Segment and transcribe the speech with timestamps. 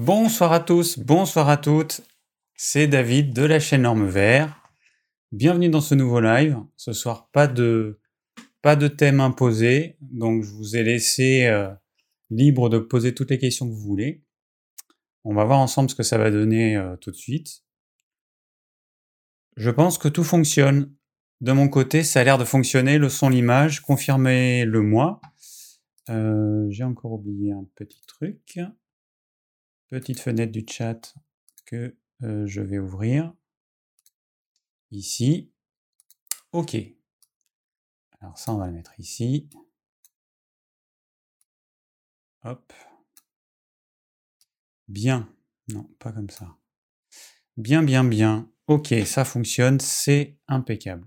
[0.00, 2.02] Bonsoir à tous, bonsoir à toutes.
[2.54, 4.62] C'est David de la chaîne Norme Vert.
[5.32, 6.56] Bienvenue dans ce nouveau live.
[6.76, 7.98] Ce soir, pas de,
[8.62, 11.74] pas de thème imposé, donc je vous ai laissé euh,
[12.30, 14.22] libre de poser toutes les questions que vous voulez.
[15.24, 17.64] On va voir ensemble ce que ça va donner euh, tout de suite.
[19.56, 20.94] Je pense que tout fonctionne.
[21.40, 22.98] De mon côté, ça a l'air de fonctionner.
[22.98, 25.20] Le son, l'image, confirmez-le moi.
[26.08, 28.60] Euh, J'ai encore oublié un petit truc.
[29.88, 31.14] Petite fenêtre du chat
[31.64, 33.34] que euh, je vais ouvrir.
[34.90, 35.50] Ici.
[36.52, 36.76] OK.
[38.20, 39.48] Alors ça, on va le mettre ici.
[42.44, 42.72] Hop.
[44.88, 45.32] Bien.
[45.68, 46.56] Non, pas comme ça.
[47.56, 48.50] Bien, bien, bien.
[48.66, 51.06] Ok, ça fonctionne, c'est impeccable.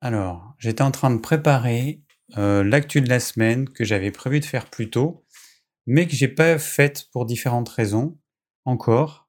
[0.00, 2.02] Alors, j'étais en train de préparer
[2.36, 5.25] euh, l'actu de la semaine que j'avais prévu de faire plus tôt,
[5.86, 8.18] mais que j'ai pas faite pour différentes raisons
[8.64, 9.28] encore.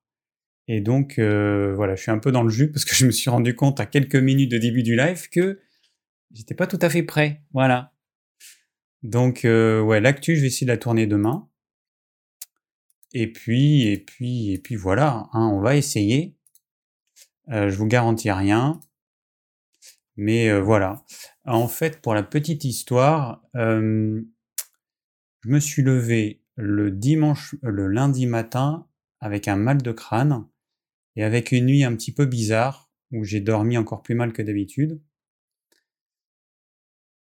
[0.68, 3.12] Et donc euh, voilà, je suis un peu dans le jus parce que je me
[3.12, 5.60] suis rendu compte à quelques minutes de début du live que
[6.34, 7.44] j'étais pas tout à fait prêt.
[7.54, 7.94] Voilà.
[9.04, 11.50] Donc euh, ouais, l'actu, je vais essayer de la tourner demain.
[13.14, 16.36] Et puis, et puis, et puis voilà, hein, on va essayer.
[17.50, 18.80] Euh, je vous garantis rien.
[20.18, 21.06] Mais euh, voilà.
[21.46, 24.24] En fait, pour la petite histoire, je
[25.46, 28.88] me suis levé le dimanche, le lundi matin
[29.20, 30.46] avec un mal de crâne
[31.16, 34.42] et avec une nuit un petit peu bizarre où j'ai dormi encore plus mal que
[34.42, 35.02] d'habitude.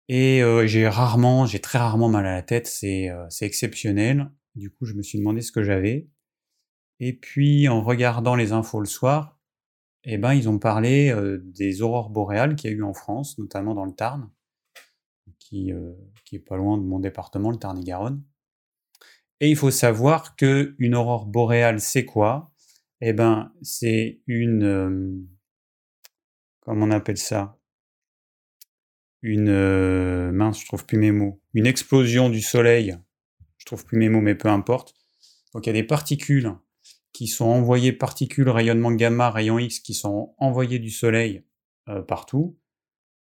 [0.09, 3.11] Et j'ai rarement, j'ai très rarement mal à la tête, c'est
[3.41, 4.31] exceptionnel.
[4.55, 6.09] Du coup, je me suis demandé ce que j'avais.
[7.01, 9.39] Et puis, en regardant les infos le soir,
[10.05, 13.39] eh ben, ils ont parlé euh, des aurores boréales qu'il y a eu en France,
[13.39, 14.31] notamment dans le Tarn,
[15.39, 18.23] qui, euh, qui est pas loin de mon département, le Tarn-et-Garonne.
[19.45, 22.51] Et il faut savoir que une aurore boréale, c'est quoi?
[23.03, 25.21] Eh ben, c'est une, euh,
[26.61, 27.59] comment on appelle ça?
[29.21, 31.43] Une mince, je trouve plus mes mots.
[31.53, 32.97] Une explosion du soleil
[33.65, 34.95] je trouve plus mes mots, mais peu importe.
[35.55, 36.53] Donc il y a des particules
[37.15, 41.45] qui sont envoyées, particules, rayonnement gamma, rayon X, qui sont envoyées du Soleil
[41.89, 42.59] euh, partout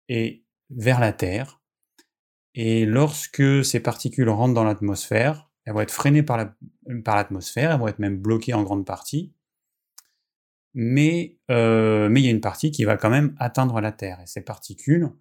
[0.08, 1.62] et vers la Terre.
[2.54, 6.48] Et lorsque ces particules rentrent dans l'atmosphère, elles vont être freinées par
[7.16, 9.36] l'atmosphère, elles vont être même bloquées en grande partie.
[10.74, 14.20] Mais euh, mais il y a une partie qui va quand même atteindre la Terre.
[14.20, 15.12] Et ces particules,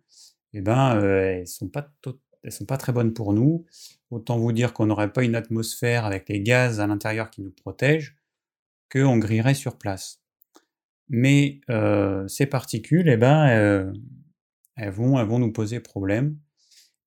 [0.54, 1.92] eh ben, euh, elles sont pas
[2.42, 3.66] elles sont pas très bonnes pour nous.
[4.10, 7.50] Autant vous dire qu'on n'aurait pas une atmosphère avec les gaz à l'intérieur qui nous
[7.50, 8.16] protègent,
[8.90, 10.22] qu'on grillerait sur place.
[11.10, 13.92] Mais euh, ces particules, eh ben,
[14.76, 16.38] elles, vont, elles vont nous poser problème.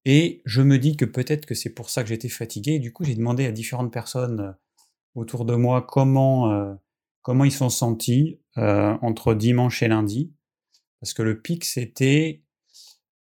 [0.06, 2.79] Et je me dis que peut-être que c'est pour ça que j'étais fatigué.
[2.79, 4.51] du coup, j'ai demandé à différentes personnes euh,
[5.16, 6.78] autour de moi comment,
[7.22, 10.34] comment ils sont sentis entre dimanche et lundi.
[11.01, 12.44] Parce que le pic, c'était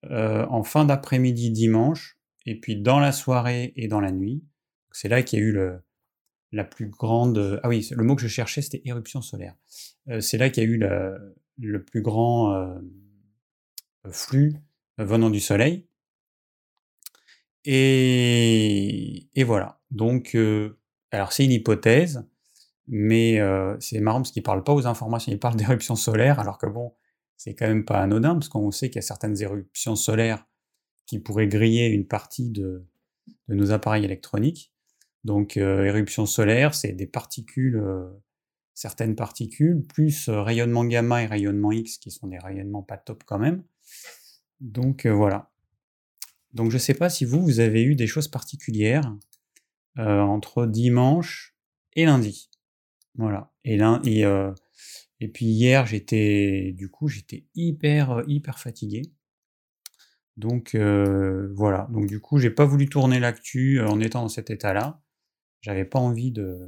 [0.04, 4.44] en fin d'après-midi dimanche, et puis dans la soirée et dans la nuit,
[4.92, 5.80] c'est là qu'il y a eu le,
[6.52, 7.60] la plus grande.
[7.64, 9.56] Ah oui, le mot que je cherchais, c'était éruption solaire.
[10.10, 10.80] Euh, c'est là qu'il y a eu
[11.58, 12.80] le plus grand euh,
[14.12, 14.56] flux
[14.98, 15.88] venant du Soleil.
[17.66, 19.82] Et, voilà.
[19.92, 20.80] Donc, euh,
[21.12, 22.28] alors c'est une hypothèse,
[22.88, 23.40] mais
[23.80, 26.68] c'est marrant parce qu'il ne parle pas aux informations, il parle d'éruption solaire, alors que
[26.68, 26.94] bon,
[27.38, 30.46] c'est quand même pas anodin, parce qu'on sait qu'il y a certaines éruptions solaires
[31.10, 32.86] qui pourrait griller une partie de,
[33.48, 34.72] nos appareils électroniques.
[35.24, 38.08] Donc euh, éruption solaire, c'est des particules, euh,
[38.74, 43.24] certaines particules, plus euh, rayonnement gamma et rayonnement X, qui sont des rayonnements pas top
[43.26, 43.64] quand même.
[44.60, 45.50] Donc voilà.
[46.54, 49.16] Donc je ne sais pas si vous, vous avez eu des choses particulières
[49.98, 51.56] entre dimanche
[51.94, 52.50] et lundi.
[53.16, 53.52] Voilà.
[53.66, 54.26] Et, et,
[55.20, 59.02] et puis hier, j'étais, du coup, j'étais hyper, hyper fatigué.
[60.40, 61.88] Donc euh, voilà.
[61.92, 65.02] Donc du coup, j'ai pas voulu tourner l'actu euh, en étant dans cet état-là.
[65.60, 66.66] J'avais pas envie de,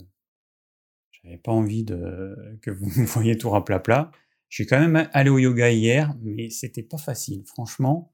[1.11, 4.11] j'avais pas envie de que vous me voyiez tout à plat plat.
[4.49, 7.45] Je suis quand même allé au yoga hier, mais c'était pas facile.
[7.45, 8.10] Franchement,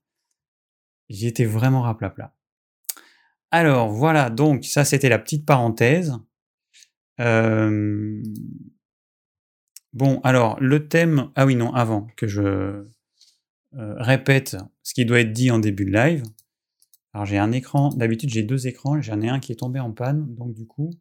[1.09, 2.33] j'y étais vraiment plat.
[3.51, 4.29] Alors voilà.
[4.29, 6.17] Donc ça, c'était la petite parenthèse.
[9.97, 11.31] Bon, alors le thème.
[11.35, 12.85] Ah oui, non, avant que je
[13.77, 16.23] euh, répète ce qui doit être dit en début de live.
[17.13, 19.91] Alors j'ai un écran, d'habitude j'ai deux écrans, j'en ai un qui est tombé en
[19.91, 20.91] panne, donc du coup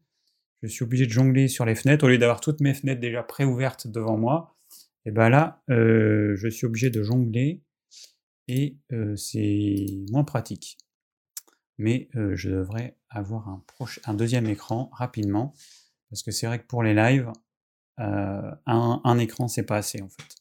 [0.63, 3.23] je suis obligé de jongler sur les fenêtres au lieu d'avoir toutes mes fenêtres déjà
[3.23, 4.57] préouvertes devant moi.
[5.05, 7.63] Et ben là, euh, je suis obligé de jongler
[8.49, 8.79] et
[9.17, 10.79] c'est moins pratique.
[11.79, 13.49] mais je devrais avoir
[14.05, 15.55] un, deuxième écran rapidement,
[16.11, 17.31] parce que c'est vrai que pour les lives,
[17.99, 20.37] un, un, écran, c'est pas assez en fait.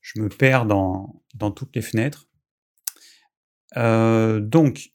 [0.00, 1.22] Je me perds dans,
[1.54, 2.28] toutes les fenêtres.
[3.74, 4.90] donc,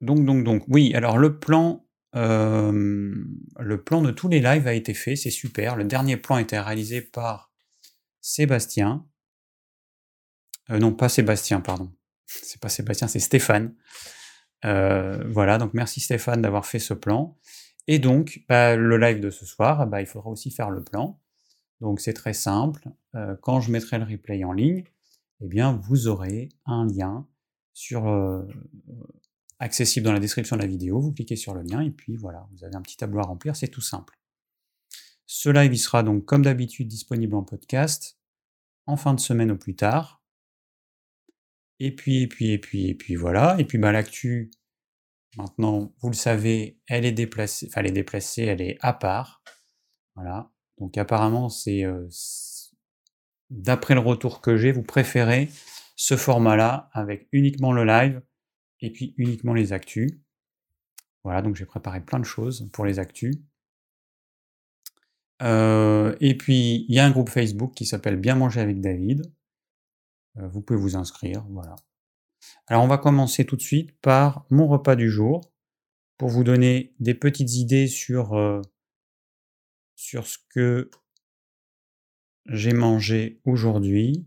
[0.00, 1.84] donc, donc, donc, oui, alors le plan,
[2.14, 5.76] le plan de tous les lives a été fait, c'est super.
[5.76, 7.52] Le dernier plan a été réalisé par
[8.20, 9.06] Sébastien.
[10.70, 11.92] Euh, non, pas Sébastien, pardon.
[12.26, 13.74] C'est pas Sébastien, c'est Stéphane.
[14.64, 17.36] Euh, voilà, donc merci Stéphane d'avoir fait ce plan.
[17.86, 21.20] Et donc, bah, le live de ce soir, bah, il faudra aussi faire le plan.
[21.80, 22.88] Donc c'est très simple.
[23.14, 24.84] Euh, quand je mettrai le replay en ligne,
[25.40, 27.26] eh bien, vous aurez un lien
[29.60, 32.48] accessible dans la description de la vidéo, vous cliquez sur le lien et puis voilà,
[32.52, 34.18] vous avez un petit tableau à remplir, c'est tout simple.
[35.26, 38.18] Ce live il sera donc comme d'habitude disponible en podcast
[38.86, 40.17] en fin de semaine au plus tard.
[41.80, 43.56] Et puis, et puis, et puis, et puis voilà.
[43.58, 44.50] Et puis bah, l'actu,
[45.36, 49.42] maintenant, vous le savez, elle est déplacée, enfin elle est déplacée, elle est à part.
[50.16, 50.50] Voilà.
[50.78, 52.08] Donc apparemment, c'est euh,
[53.50, 55.48] d'après le retour que j'ai, vous préférez
[55.96, 58.22] ce format-là avec uniquement le live
[58.80, 60.10] et puis uniquement les actus.
[61.24, 63.36] Voilà, donc j'ai préparé plein de choses pour les actus.
[65.42, 69.22] Euh, et puis, il y a un groupe Facebook qui s'appelle Bien manger avec David.
[70.38, 71.76] Euh, vous pouvez vous inscrire, voilà.
[72.66, 75.52] Alors, on va commencer tout de suite par mon repas du jour
[76.16, 78.60] pour vous donner des petites idées sur, euh,
[79.96, 80.90] ce que
[82.46, 84.26] j'ai mangé aujourd'hui.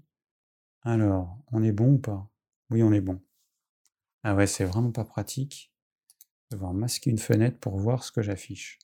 [0.83, 2.29] Alors, on est bon ou pas?
[2.69, 3.21] Oui, on est bon.
[4.23, 5.73] Ah ouais, c'est vraiment pas pratique.
[6.49, 8.79] de devoir masquer une fenêtre pour voir ce que j'affiche.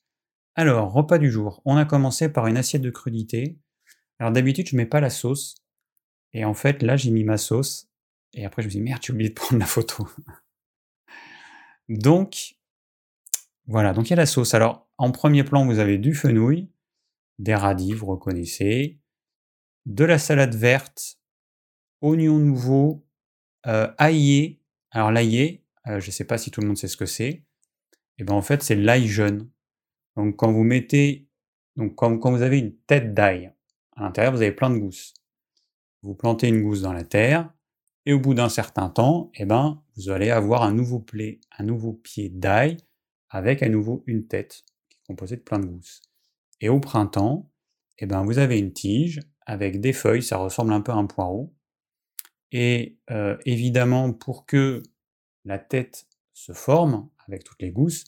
[0.56, 1.62] Alors, repas du jour.
[1.66, 3.60] On a commencé par une assiette de crudité.
[4.20, 5.56] Alors d'habitude, je mets pas la sauce.
[6.38, 7.90] Et en fait, là, j'ai mis ma sauce.
[8.36, 10.08] Et après, je me suis dit, merde, j'ai oublié de prendre la photo.
[11.90, 12.58] donc,
[13.66, 14.54] voilà, donc il y a la sauce.
[14.54, 16.70] Alors, en premier plan, vous avez du fenouil,
[17.40, 19.00] des radis, vous reconnaissez,
[19.88, 21.18] de la salade verte,
[22.02, 23.04] oignons nouveaux,
[23.66, 24.62] euh, aillé,
[24.92, 27.46] alors l'ail, euh, je ne sais pas si tout le monde sait ce que c'est.
[28.20, 29.50] Et ben en fait, c'est l'ail jeune.
[30.16, 31.28] Donc quand vous mettez,
[31.78, 33.52] donc quand vous avez une tête d'ail,
[33.96, 35.16] à l'intérieur, vous avez plein de gousses.
[36.08, 37.54] Vous plantez une gousse dans la terre,
[38.06, 41.66] et au bout d'un certain temps, eh ben, vous allez avoir un nouveau, pied, un
[41.66, 42.78] nouveau pied d'ail
[43.30, 46.02] avec à nouveau une tête qui est composée de plein de gousses.
[46.62, 47.52] Et au printemps,
[47.98, 51.08] eh ben, vous avez une tige avec des feuilles, ça ressemble un peu à un
[51.08, 51.54] poireau,
[52.54, 54.84] et euh, évidemment, pour que
[55.44, 58.06] la tête se forme avec toutes les gousses,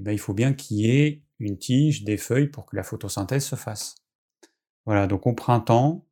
[0.00, 2.82] eh ben, il faut bien qu'il y ait une tige, des feuilles pour que la
[2.82, 3.94] photosynthèse se fasse.
[4.86, 6.07] Voilà, donc au printemps,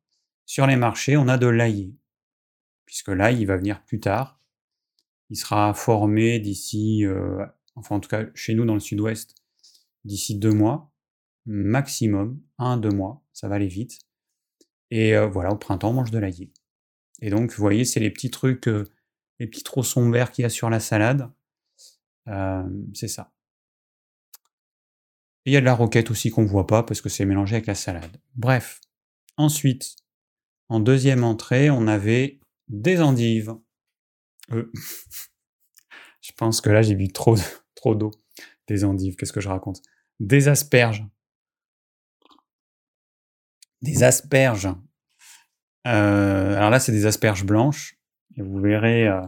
[0.47, 1.93] sur les marchés, on a de l'ail,
[2.85, 4.39] puisque l'ail, il va venir plus tard.
[5.29, 7.45] Il sera formé d'ici, euh,
[7.75, 9.35] enfin en tout cas chez nous dans le sud-ouest,
[10.05, 10.89] d'ici deux mois,
[11.45, 13.99] maximum, un, deux mois, ça va aller vite.
[14.89, 16.49] Et euh, voilà, au printemps, on mange de l'ail.
[17.21, 18.85] Et donc, vous voyez, c'est les petits trucs, euh,
[19.39, 21.29] les petits tronçons verts qu'il y a sur la salade.
[22.93, 23.33] C'est ça.
[25.45, 27.25] Et il y a de la roquette aussi qu'on ne voit pas parce que c'est
[27.25, 28.21] mélangé avec la salade.
[28.35, 28.81] Bref.
[29.37, 29.95] Ensuite,
[30.69, 33.55] en deuxième entrée, on avait des endives.
[34.51, 34.71] Euh,
[36.21, 37.35] je pense que là, j'ai bu trop,
[37.95, 38.11] d'eau.
[38.67, 39.81] Des endives, qu'est-ce que je raconte?
[40.19, 41.05] Des asperges.
[43.81, 44.67] Des asperges.
[45.85, 47.97] Euh, alors là, c'est des asperges blanches.
[48.35, 49.21] Et vous verrez euh,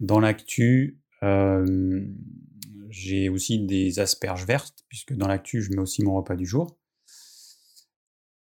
[0.00, 0.98] dans l'actu,
[2.90, 6.78] j'ai aussi des asperges vertes, puisque dans l'actu, je mets aussi mon repas du jour.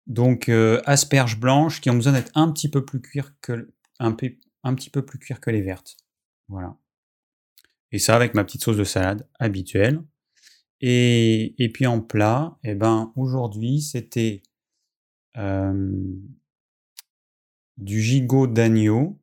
[0.07, 0.49] Donc,
[0.85, 4.17] asperges blanches qui ont besoin d'être un petit peu plus cuir que, un,
[4.65, 5.97] un petit peu plus que les vertes.
[6.49, 6.77] Voilà.
[7.93, 10.03] Et ça avec ma petite sauce de salade habituelle.
[10.81, 14.43] Et, et puis en plat, eh ben, aujourd'hui, c'était
[17.77, 19.21] du gigot d'agneau.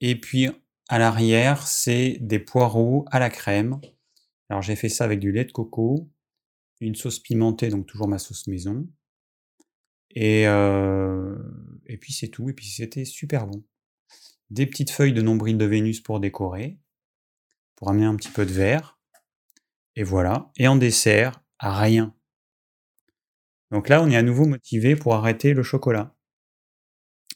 [0.00, 0.48] Et puis
[0.88, 3.80] à l'arrière, c'est des poireaux à la crème.
[4.48, 6.10] Alors j'ai fait ça avec du lait de coco,
[6.80, 8.88] une sauce pimentée, donc toujours ma sauce maison.
[10.14, 11.36] Et, euh,
[11.86, 12.48] et puis c'est tout.
[12.48, 13.64] Et puis c'était super bon.
[14.50, 16.78] Des petites feuilles de nombril de Vénus pour décorer,
[17.76, 18.98] pour amener un petit peu de vert.
[19.96, 20.50] Et voilà.
[20.56, 22.14] Et en dessert, rien.
[23.70, 26.16] Donc là, on est à nouveau motivé pour arrêter le chocolat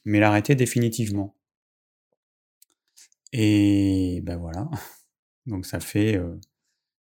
[0.05, 1.37] mais l'arrêter définitivement.
[3.33, 4.69] Et ben voilà,
[5.47, 6.41] donc ça fait une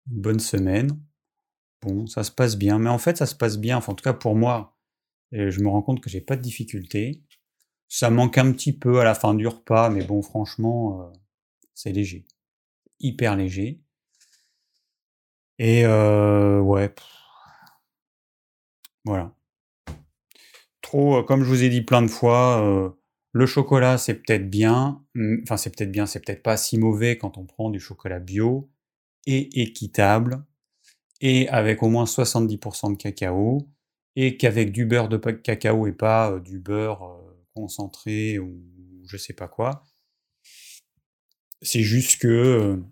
[0.07, 0.91] bonne semaine.
[1.83, 4.05] Bon, ça se passe bien, mais en fait ça se passe bien, enfin, en tout
[4.05, 4.74] cas pour moi,
[5.35, 7.23] je me rends compte que j'ai pas de difficultés.
[7.89, 11.13] Ça manque un petit peu à la fin du repas, mais bon, franchement, euh,
[11.75, 12.27] c'est léger.
[13.01, 13.81] Hyper léger.
[15.59, 16.93] Et euh, ouais.
[19.05, 19.35] Voilà.
[20.81, 22.95] Trop, euh, comme je vous ai dit plein de fois,
[23.33, 25.05] le chocolat, c'est peut-être bien.
[25.43, 28.71] Enfin, c'est peut-être bien, c'est peut-être pas si mauvais quand on prend du chocolat bio
[29.27, 30.45] et équitable
[31.21, 33.69] et avec au moins 70% de cacao
[34.17, 37.21] et qu'avec du beurre de cacao et pas du beurre
[37.55, 38.63] concentré ou
[39.07, 39.85] je sais pas quoi.
[41.63, 42.83] C'est juste que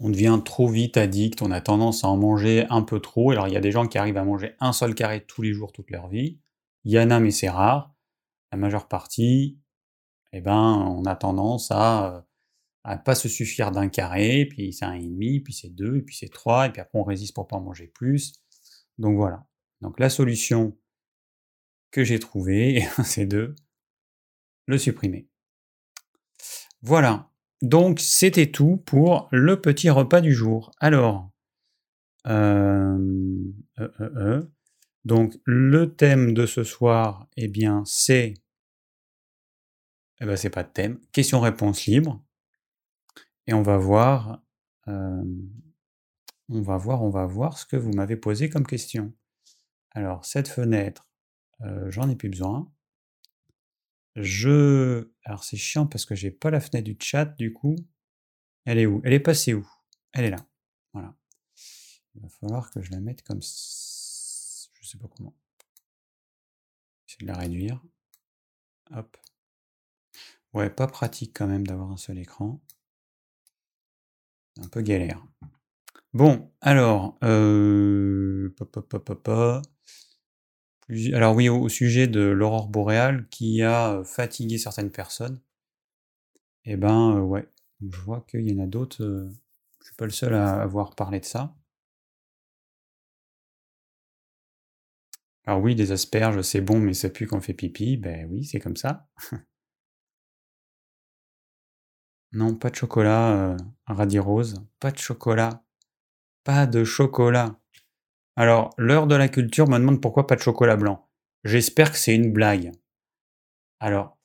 [0.00, 3.30] on devient trop vite addict, on a tendance à en manger un peu trop.
[3.30, 5.52] Alors il y a des gens qui arrivent à manger un seul carré tous les
[5.52, 6.40] jours toute leur vie.
[6.84, 7.94] Il y en a mais c'est rare.
[8.50, 9.58] La majeure partie,
[10.32, 12.26] eh ben, on a tendance à
[12.84, 16.16] à pas se suffire d'un carré, puis c'est un et demi, puis c'est deux, puis
[16.16, 18.41] c'est trois, et puis après on résiste pour pas en manger plus.
[19.02, 19.44] Donc voilà.
[19.80, 20.78] Donc la solution
[21.90, 23.56] que j'ai trouvée, c'est de
[24.66, 25.28] le supprimer.
[26.82, 27.28] Voilà.
[27.62, 30.70] Donc c'était tout pour le petit repas du jour.
[30.78, 31.32] Alors,
[32.28, 32.96] euh,
[33.80, 34.42] euh, euh,
[35.04, 38.34] donc le thème de ce soir, eh bien c'est,
[40.20, 42.24] eh ben c'est pas de thème, question-réponse libre.
[43.48, 44.40] Et on va voir,
[46.48, 49.14] on va voir, on va voir ce que vous m'avez posé comme question.
[49.90, 51.08] Alors cette fenêtre,
[51.88, 52.72] j'en ai plus besoin.
[54.16, 57.76] Je alors c'est chiant parce que j'ai pas la fenêtre du chat du coup.
[58.64, 59.00] Elle est où?
[59.04, 59.66] Elle est passée où?
[60.12, 60.46] Elle est là.
[60.92, 61.16] Voilà.
[62.14, 63.48] Il va falloir que je la mette comme je
[64.86, 65.34] sais pas comment.
[67.06, 67.82] J'essaie de la réduire.
[68.90, 69.16] Hop.
[70.52, 72.60] Ouais, pas pratique quand même d'avoir un seul écran.
[74.60, 75.26] Un peu galère.
[76.14, 78.50] Bon, alors, euh,
[81.12, 85.40] alors oui, au, sujet de l'aurore boréale qui a euh, fatigué certaines personnes,
[86.64, 87.48] eh ben euh, ouais,
[87.80, 89.28] je vois qu'il y en a d'autres, je
[89.80, 91.54] je suis pas le seul à avoir parlé de ça.
[95.46, 98.44] Alors oui, des asperges, c'est bon, mais ça pue quand on fait pipi, ben oui,
[98.44, 99.06] c'est comme ça.
[102.32, 104.62] Non, pas de chocolat, radis rose.
[104.80, 105.62] Pas de chocolat.
[106.44, 107.58] Pas de chocolat.
[108.34, 111.08] Alors, l'heure de la culture me demande pourquoi pas de chocolat blanc.
[111.44, 112.72] J'espère que c'est une blague.
[113.78, 114.18] Alors,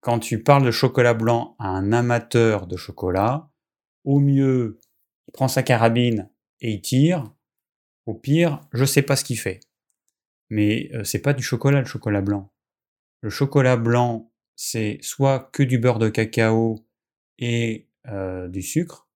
[0.00, 3.50] quand tu parles de chocolat blanc à un amateur de chocolat,
[4.04, 4.80] au mieux,
[5.28, 7.32] il prend sa carabine et il tire.
[8.06, 9.60] Au pire, je sais pas ce qu'il fait.
[10.50, 12.52] Mais c'est pas du chocolat le chocolat blanc.
[13.20, 16.84] Le chocolat blanc, c'est soit que du beurre de cacao
[17.38, 17.88] et
[18.48, 19.08] du sucre,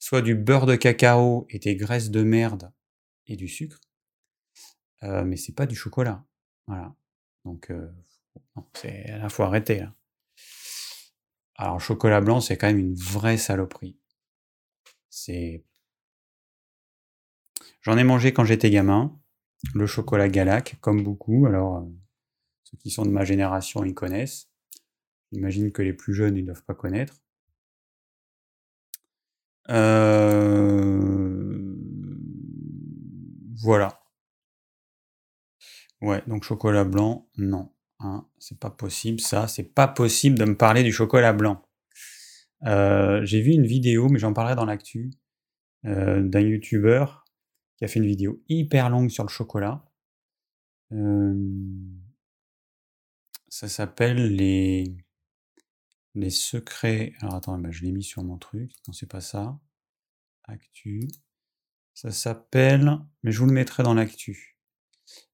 [0.00, 2.72] soit du beurre de cacao et des graisses de merde
[3.26, 3.78] et du sucre,
[5.02, 6.24] mais c'est pas du chocolat.
[6.66, 6.96] Voilà.
[7.44, 7.72] Donc,
[8.74, 9.94] c'est là, faut arrêter là.
[11.54, 13.98] Alors, chocolat blanc, c'est quand même une vraie saloperie.
[15.10, 15.62] C'est.
[17.82, 19.20] J'en ai mangé quand j'étais gamin,
[19.74, 21.46] le chocolat Galac, comme beaucoup.
[21.46, 21.86] Alors,
[22.64, 24.48] ceux qui sont de ma génération, ils connaissent.
[25.32, 27.22] J'imagine que les plus jeunes, ils ne doivent pas connaître.
[29.68, 31.00] Euh,
[33.62, 34.00] voilà.
[36.00, 40.56] Ouais, donc chocolat blanc, non, hein, c'est pas possible ça, c'est pas possible de me
[40.56, 41.62] parler du chocolat blanc.
[42.64, 45.10] Euh, j'ai vu une vidéo, mais j'en parlerai dans l'actu,
[45.84, 47.24] euh, d'un youtubeur
[47.76, 49.84] qui a fait une vidéo hyper longue sur le chocolat.
[53.48, 54.96] ça s'appelle les
[56.14, 57.14] les secrets.
[57.20, 58.72] Alors attends, je l'ai mis sur mon truc.
[58.86, 59.58] Non, c'est pas ça.
[60.44, 61.08] Actu.
[61.94, 62.98] Ça s'appelle.
[63.22, 64.58] Mais je vous le mettrai dans l'actu.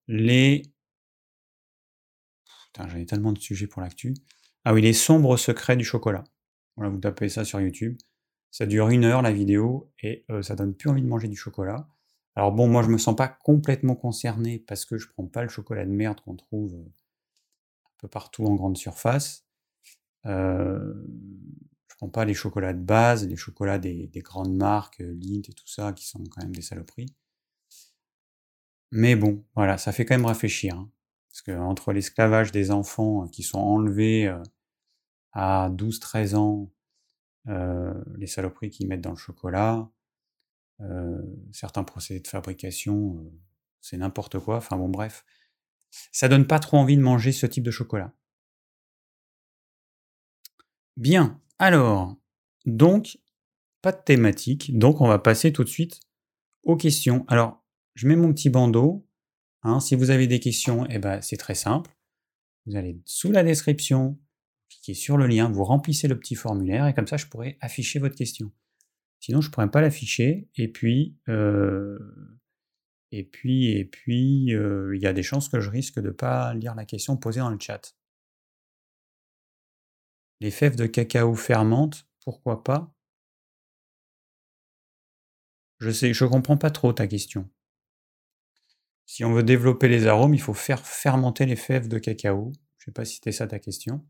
[0.08, 0.62] Les.
[2.66, 4.14] Putain, j'avais tellement de sujets pour l'actu.
[4.64, 6.24] Ah oui, les sombres secrets du chocolat.
[6.76, 7.96] Voilà, vous tapez ça sur YouTube.
[8.50, 11.36] Ça dure une heure la vidéo et euh, ça donne plus envie de manger du
[11.36, 11.88] chocolat.
[12.34, 15.48] Alors bon, moi je me sens pas complètement concerné parce que je prends pas le
[15.48, 16.84] chocolat de merde qu'on trouve euh,
[17.86, 19.45] un peu partout en grande surface.
[20.26, 20.94] Euh,
[21.88, 25.54] je prends pas les chocolats de base, les chocolats des, grandes marques, euh, Lindt et
[25.54, 27.14] tout ça, qui sont quand même des saloperies.
[28.92, 30.74] Mais bon, voilà, ça fait quand même réfléchir.
[30.76, 30.90] Hein.
[31.28, 34.34] parce que entre l'esclavage des enfants euh, qui sont enlevés
[35.32, 36.72] à 12-13 ans,
[38.16, 39.88] les saloperies qu'ils mettent dans le chocolat,
[41.52, 43.24] certains procédés de fabrication,
[43.80, 44.56] c'est n'importe quoi.
[44.56, 45.24] Enfin bon, bref.
[46.10, 48.12] Ça donne pas trop envie de manger ce type de chocolat.
[50.96, 52.16] Bien, alors,
[52.64, 53.18] donc,
[53.82, 56.00] pas de thématique, donc on va passer tout de suite
[56.62, 57.24] aux questions.
[57.28, 57.62] Alors,
[57.94, 59.06] je mets mon petit bandeau.
[59.62, 61.96] Hein, si vous avez des questions, eh ben, c'est très simple.
[62.66, 64.18] vous allez sous la description,
[64.68, 67.98] cliquez sur le lien, vous remplissez le petit formulaire et comme ça je pourrai afficher
[67.98, 68.52] votre question.
[69.20, 71.98] Sinon je ne pourrais pas l'afficher et puis euh,
[73.12, 76.12] et puis et puis euh, il y a des chances que je risque de ne
[76.12, 77.96] pas lire la question posée dans le chat.
[80.40, 82.92] Les fèves de cacao fermentent, pourquoi pas?
[85.78, 87.48] Je sais, je comprends pas trop ta question.
[89.06, 92.52] Si on veut développer les arômes, il faut faire fermenter les fèves de cacao.
[92.78, 94.06] Je ne sais pas si c'était ça ta question.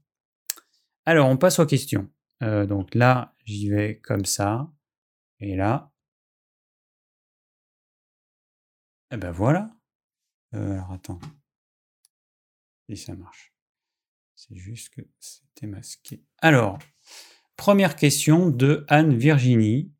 [1.04, 2.11] Alors, on passe aux questions.
[2.42, 4.71] Euh, donc là, j'y vais comme ça.
[5.40, 5.92] Et là.
[9.11, 9.71] Et eh ben voilà.
[10.54, 11.21] Euh, alors attends.
[12.88, 13.55] Si ça marche.
[14.37, 16.23] C'est juste que c'était masqué.
[16.38, 16.78] Alors,
[17.57, 19.90] première question de Anne Virginie.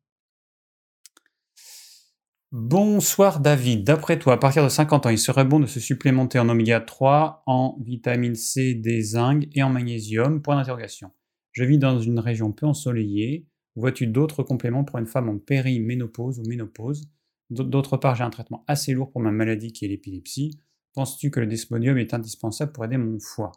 [2.51, 6.37] Bonsoir David, d'après toi, à partir de 50 ans, il serait bon de se supplémenter
[6.37, 10.41] en oméga 3, en vitamine C, des zinc et en magnésium?
[10.41, 11.11] Point d'interrogation.
[11.51, 13.47] Je vis dans une région peu ensoleillée.
[13.75, 17.09] Vois-tu d'autres compléments pour une femme en périménopause ou ménopause?
[17.49, 20.61] D'autre part, j'ai un traitement assez lourd pour ma maladie qui est l'épilepsie.
[20.93, 23.51] Penses-tu que le desmodium est indispensable pour aider mon foie?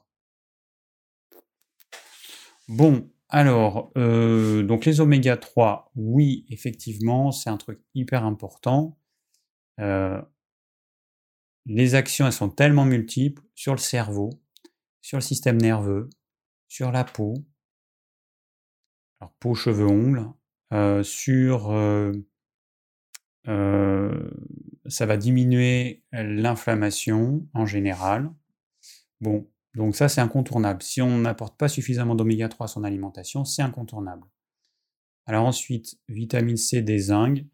[2.70, 8.96] Bon, alors, euh, donc les oméga 3, oui, effectivement, c'est un truc hyper important.
[9.80, 10.22] Euh,
[11.66, 14.30] les actions, elles sont tellement multiples sur le cerveau,
[15.02, 16.10] sur le système nerveux,
[16.68, 17.34] sur la peau,
[19.40, 20.28] peau, cheveux, ongles,
[20.72, 21.72] euh, sur
[24.86, 28.30] ça va diminuer l'inflammation en général.
[29.20, 30.82] Bon, donc ça, c'est incontournable.
[30.82, 34.26] Si on n'apporte pas suffisamment d'oméga 3 à son alimentation, c'est incontournable.
[35.26, 37.44] Alors ensuite, vitamine C des zinc.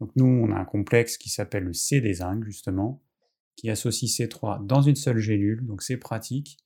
[0.00, 3.02] Donc nous, on a un complexe qui s'appelle le C des zinc, justement,
[3.56, 5.66] qui associe C3 dans une seule gélule.
[5.66, 6.58] Donc c'est pratique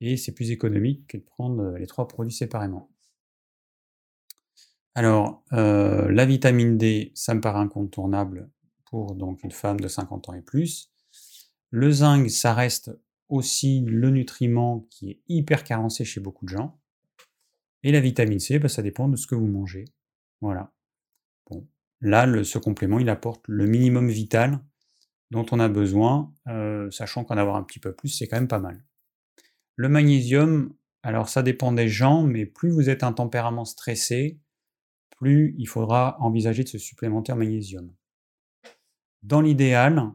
[0.00, 2.90] et c'est plus économique que de prendre euh, les trois produits séparément.
[4.94, 8.50] Alors, euh, la vitamine D, ça me paraît incontournable
[8.90, 10.92] pour donc une femme de 50 ans et plus.
[11.70, 12.90] Le zinc, ça reste
[13.28, 16.78] aussi le nutriment qui est hyper carencé chez beaucoup de gens.
[17.82, 19.86] Et la vitamine C, bah, ça dépend de ce que vous mangez.
[20.40, 20.72] Voilà.
[21.50, 21.66] Bon.
[22.00, 24.60] Là, ce complément, il apporte le minimum vital
[25.30, 28.48] dont on a besoin, euh, sachant qu'en avoir un petit peu plus, c'est quand même
[28.48, 28.84] pas mal.
[29.76, 34.38] Le magnésium, alors ça dépend des gens, mais plus vous êtes un tempérament stressé,
[35.16, 37.90] plus il faudra envisager de se supplémenter en magnésium.
[39.22, 40.12] Dans l'idéal,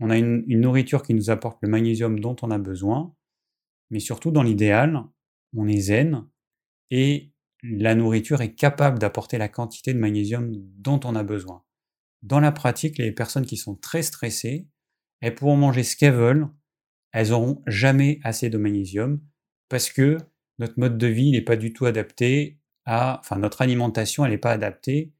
[0.00, 3.14] on a une, nourriture qui nous apporte le magnésium dont on a besoin,
[3.90, 5.04] mais surtout dans l'idéal,
[5.56, 6.26] on est zen
[6.90, 11.64] et la nourriture est capable d'apporter la quantité de magnésium dont on a besoin.
[12.22, 14.68] Dans la pratique, les personnes qui sont très stressées,
[15.20, 16.48] elles pourront manger ce qu'elles veulent,
[17.12, 19.20] elles n'auront jamais assez de magnésium
[19.68, 20.18] parce que
[20.58, 24.52] notre mode de vie n'est pas du tout adapté à, enfin notre alimentation, n'est pas
[24.52, 25.12] adaptée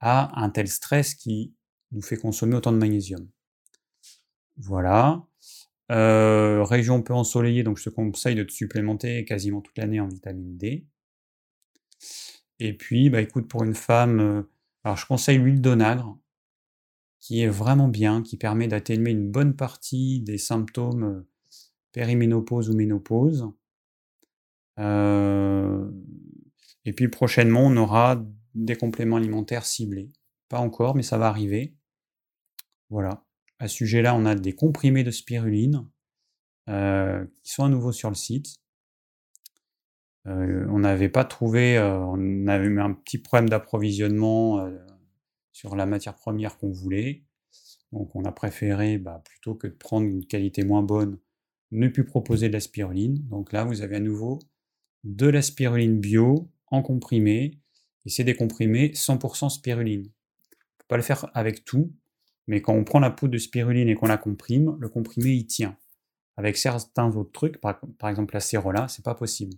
[0.00, 1.54] à un tel stress qui
[1.92, 3.28] nous fait consommer autant de magnésium.
[4.56, 5.24] Voilà.
[5.92, 10.08] Euh, région peu ensoleillée, donc je te conseille de te supplémenter quasiment toute l'année en
[10.08, 10.86] vitamine D.
[12.60, 14.42] Et puis, bah écoute, pour une femme, euh,
[14.84, 16.18] alors je conseille l'huile d'onagre,
[17.20, 21.28] qui est vraiment bien, qui permet d'atténuer une bonne partie des symptômes euh,
[21.92, 23.50] périménopause ou ménopause.
[26.86, 30.10] et puis prochainement, on aura des compléments alimentaires ciblés.
[30.48, 31.74] Pas encore, mais ça va arriver.
[32.90, 33.23] Voilà.
[33.58, 35.86] À ce sujet-là, on a des comprimés de spiruline
[36.68, 38.56] euh, qui sont à nouveau sur le site.
[40.26, 44.70] Euh, on n'avait pas trouvé, euh, on avait eu un petit problème d'approvisionnement
[45.52, 47.24] sur la matière première qu'on voulait.
[47.92, 51.18] Donc on a préféré, bah, plutôt que de prendre une qualité moins bonne,
[51.70, 53.26] ne plus proposer de la spiruline.
[53.28, 54.40] Donc là, vous avez à nouveau
[55.04, 57.60] de la spiruline bio en comprimé.
[58.06, 60.00] Et c'est des comprimés 100% spiruline.
[60.00, 61.92] On ne peut pas le faire avec tout,
[62.46, 65.46] mais quand on prend la poudre de spiruline et qu'on la comprime, le comprimé il
[65.46, 65.76] tient.
[66.36, 67.78] Avec certains autres trucs, par,
[68.08, 69.56] exemple l'acérola, c'est pas possible.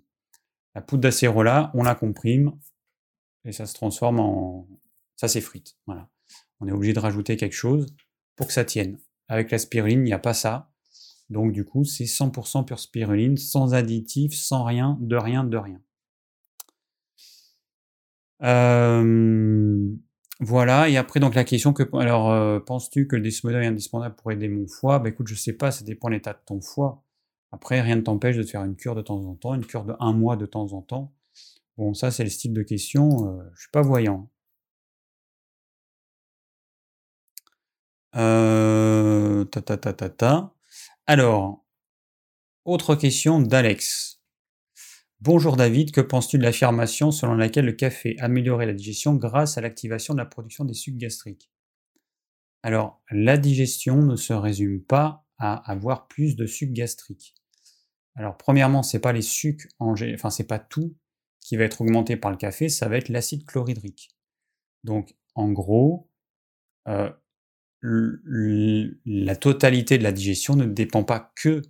[0.75, 2.53] La poudre d'acérola, on la comprime
[3.45, 4.69] et ça se transforme en.
[5.17, 5.77] ça s'effrite.
[5.87, 6.09] Voilà.
[6.61, 7.87] On est obligé de rajouter quelque chose
[8.37, 8.99] pour que ça tienne.
[9.29, 10.71] Avec la spiruline, il n'y a pas ça.
[11.31, 15.81] Donc du coup, c'est 100% pure spiruline, sans additifs, sans rien, de rien, de rien.
[18.43, 19.97] Euh,
[20.41, 24.15] voilà, et après donc la question que alors euh, penses-tu que le desmodal est indispensable
[24.17, 24.99] pour aider mon foie?
[24.99, 27.03] Bah écoute, je sais pas, ça dépend de l'état de ton foie.
[27.53, 29.85] Après, rien ne t'empêche de te faire une cure de temps en temps, une cure
[29.85, 31.13] de un mois de temps en temps.
[31.79, 34.31] Bon, ça c'est le style de question, euh, je suis pas voyant.
[38.17, 40.55] Euh, ta ta ta ta ta.
[41.07, 41.65] Alors,
[42.65, 44.16] autre question d'Alex.
[45.23, 49.63] Bonjour David, que penses-tu de l'affirmation selon laquelle le café améliorait la digestion grâce à
[49.63, 51.51] l'activation de la production des sucs gastriques?
[52.63, 57.35] Alors, la digestion ne se résume pas à avoir plus de sucs gastriques.
[58.15, 60.95] Alors, premièrement, c'est pas les sucs en enfin c'est pas tout
[61.41, 64.11] qui va être augmenté par le café, ça va être l'acide chlorhydrique.
[64.85, 66.11] Donc, en gros,
[66.89, 67.11] euh,
[67.83, 71.63] la totalité de la digestion ne dépend pas que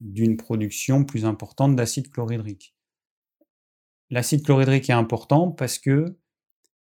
[0.00, 2.74] d'une production plus importante d'acide chlorhydrique.
[4.12, 6.18] L'acide chlorhydrique est important parce que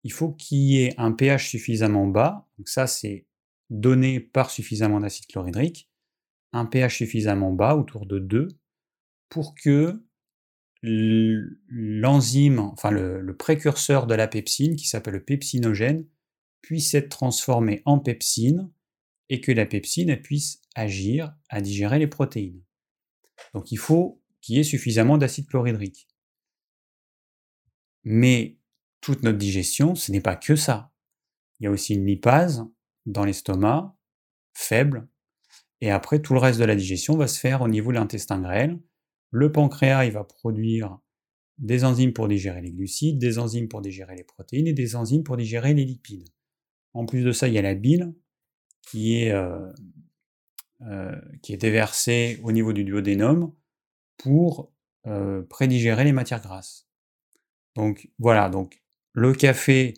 [0.06, 3.26] il faut qu'il y ait un pH suffisamment bas, donc ça c'est
[3.70, 5.92] donné par suffisamment d'acide chlorhydrique,
[6.54, 8.48] un pH suffisamment bas, autour de 2,
[9.28, 10.02] pour que
[10.82, 16.08] l'enzyme, enfin le, précurseur de la pepsine, qui s'appelle le pepsinogène,
[16.62, 18.72] puisse être transformé en pepsine
[19.28, 22.64] et que la pepsine puisse agir à digérer les protéines.
[23.54, 26.08] Donc il faut qu'il y ait suffisamment d'acide chlorhydrique.
[28.10, 28.58] Mais
[29.02, 30.94] toute notre digestion, ce n'est pas que ça.
[31.60, 32.66] Il y a aussi une lipase
[33.06, 33.98] dans l'estomac,
[34.54, 35.10] faible,
[35.82, 38.40] et après tout le reste de la digestion va se faire au niveau de l'intestin
[38.40, 38.80] grêle.
[39.32, 41.00] Le pancréas, il va produire
[41.58, 45.24] des enzymes pour digérer les glucides, des enzymes pour digérer les protéines et des enzymes
[45.24, 46.30] pour digérer les lipides.
[46.94, 48.14] En plus de ça, il y a la bile
[48.84, 49.70] qui est, euh,
[50.84, 51.14] euh,
[51.50, 53.54] déversée au niveau du duodénum
[54.16, 54.72] pour
[55.08, 56.87] euh, prédigérer les matières grasses.
[57.78, 58.82] Donc voilà, donc
[59.14, 59.94] le café,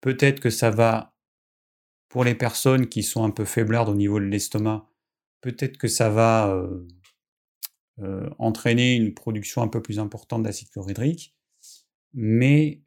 [0.00, 1.14] peut-être que ça va,
[2.08, 4.88] pour les personnes qui sont un peu faiblardes au niveau de l'estomac,
[5.40, 6.60] peut-être que ça va
[8.38, 11.36] entraîner une production un peu plus importante d'acide chlorhydrique
[12.12, 12.82] mais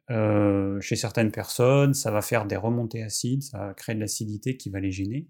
[0.80, 4.68] chez certaines personnes, ça va faire des remontées acides, ça va créer de l'acidité qui
[4.70, 5.28] va les gêner.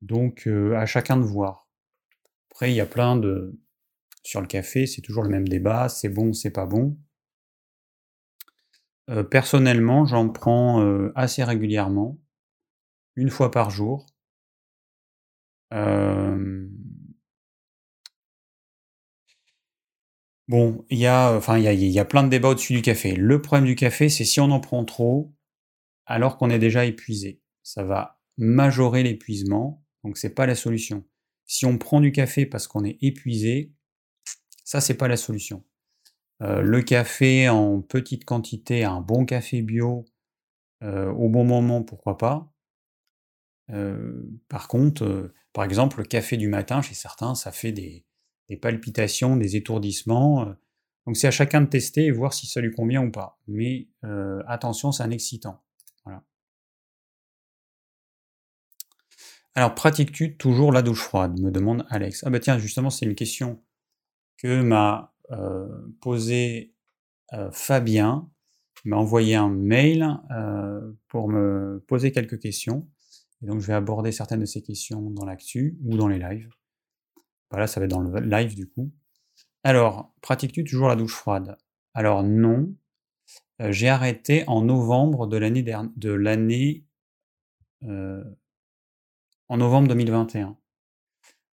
[0.00, 1.68] Donc à chacun de voir.
[2.50, 3.58] Après, il y a plein de...
[4.22, 6.98] Sur le café, c'est toujours le même débat, c'est bon, c'est pas bon.
[9.30, 10.80] Personnellement, j'en prends
[11.14, 12.18] assez régulièrement,
[13.16, 14.06] une fois par jour.
[20.50, 23.14] Bon, il y a, enfin, il y a, plein de débats au-dessus du café.
[23.14, 25.32] Le problème du café, c'est si on en prend trop,
[26.06, 27.40] alors qu'on est déjà épuisé.
[27.62, 31.04] Ça va majorer l'épuisement, donc c'est pas la solution.
[31.46, 33.72] Si on prend du café parce qu'on est épuisé,
[34.64, 35.62] ça c'est pas la solution.
[36.42, 40.06] Euh, le café en petite quantité, un bon café bio,
[40.82, 42.50] euh, au bon moment, pourquoi pas.
[43.70, 48.06] Euh, par contre, par exemple, le café du matin, chez certains, ça fait des,
[48.48, 50.46] des palpitations, des étourdissements.
[51.06, 53.38] Donc c'est à chacun de tester et voir si ça lui convient ou pas.
[53.46, 53.88] Mais
[54.46, 55.62] attention, c'est un excitant.
[59.54, 61.38] Alors, pratiques-tu toujours la douche froide?
[61.40, 62.22] Me demande Alex.
[62.24, 63.60] Ah bah tiens, justement, c'est une question
[64.38, 65.68] que m'a euh,
[66.00, 66.74] posée
[67.52, 68.28] Fabien.
[68.84, 70.18] Il m'a envoyé un mail
[71.06, 72.88] pour me poser quelques questions.
[73.42, 76.50] Et donc, je vais aborder certaines de ces questions dans l'actu ou dans les lives.
[77.50, 78.90] Voilà, ça va être dans le live du coup.
[79.64, 81.56] Alors, pratiques-tu toujours la douche froide?
[81.94, 82.74] Alors non.
[83.60, 86.84] Euh, j'ai arrêté en novembre de l'année de l'année
[87.82, 88.24] euh,
[89.48, 90.56] en novembre 2021.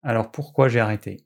[0.04, 1.26] Alors pourquoi j'ai arrêté?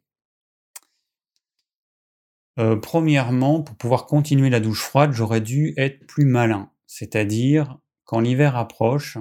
[2.60, 6.72] Euh, Premièrement, pour pouvoir continuer la douche froide, j'aurais dû être plus malin.
[6.88, 9.18] C'est-à-dire, quand l'hiver approche,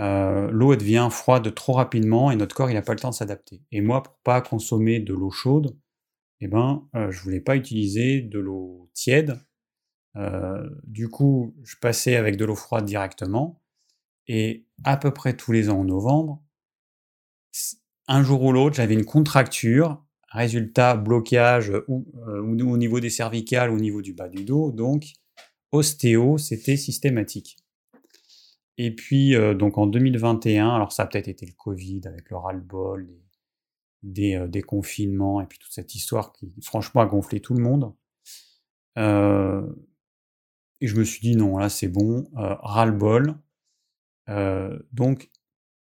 [0.00, 3.62] euh, l'eau devient froide trop rapidement et notre corps n'a pas le temps de s'adapter.
[3.72, 5.76] Et moi, pour pas consommer de l'eau chaude,
[6.40, 9.40] eh ben, euh, je voulais pas utiliser de l'eau tiède.
[10.82, 13.62] Du coup, je passais avec de l'eau froide directement.
[14.26, 16.42] Et à peu près tous les ans en novembre,
[18.08, 20.02] un jour ou l'autre, j'avais une contracture.
[20.30, 24.72] Résultat, blocage ou, au niveau des cervicales, au niveau du bas du dos.
[24.72, 25.12] Donc,
[25.72, 27.56] ostéo, c'était systématique.
[28.78, 32.36] Et puis, euh, donc en 2021, alors ça a peut-être été le Covid avec le
[32.36, 33.08] ras-le-bol,
[34.04, 37.62] des, euh, des, confinements, et puis toute cette histoire qui, franchement, a gonflé tout le
[37.62, 37.92] monde.
[38.96, 39.66] Euh,
[40.80, 43.34] et je me suis dit, non, là, c'est bon, ras-le-bol.
[44.92, 45.30] donc,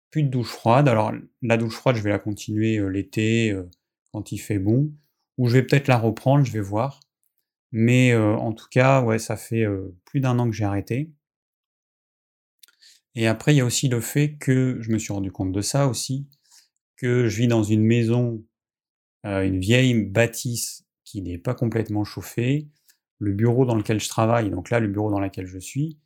[0.10, 0.90] plus de douche froide.
[0.90, 3.56] Alors, la douche froide, je vais la continuer l'été,
[4.12, 4.92] quand il fait bon,
[5.38, 7.00] ou je vais peut-être la reprendre, je vais voir.
[7.72, 9.66] Mais en tout cas, ouais, ça fait
[10.04, 11.14] plus d'un an que j'ai arrêté.
[13.16, 15.62] Et après, il y a aussi le fait que je me suis rendu compte de
[15.62, 16.28] ça aussi,
[16.96, 18.44] que je vis dans une maison,
[19.26, 22.70] euh, une vieille bâtisse qui n'est pas complètement chauffée.
[23.20, 26.00] Le bureau dans lequel je travaille, donc là, le bureau dans lequel je suis,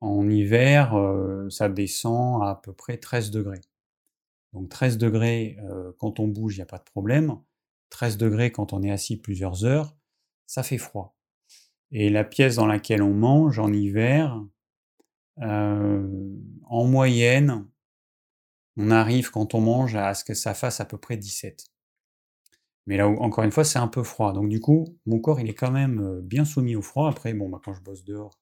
[0.00, 3.60] en hiver, euh, ça descend à à peu près 13 degrés.
[4.52, 7.36] Donc 13 degrés, euh, quand on bouge, il n'y a pas de problème.
[7.90, 9.96] 13 degrés quand on est assis plusieurs heures,
[10.46, 11.16] ça fait froid.
[11.90, 14.40] Et la pièce dans laquelle on mange en hiver,
[15.40, 17.66] en moyenne,
[18.76, 21.64] on arrive quand on mange à ce que ça fasse à peu près 17.
[22.86, 24.32] Mais là, encore une fois, c'est un peu froid.
[24.32, 27.08] Donc du coup, mon corps, il est quand même bien soumis au froid.
[27.08, 28.38] Après, bon, bah, quand je bosse dehors,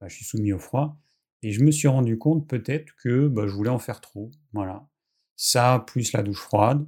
[0.00, 0.98] bah, je suis soumis au froid.
[1.42, 4.30] Et je me suis rendu compte peut-être que bah, je voulais en faire trop.
[4.52, 4.88] Voilà.
[5.36, 6.86] Ça, plus la douche froide.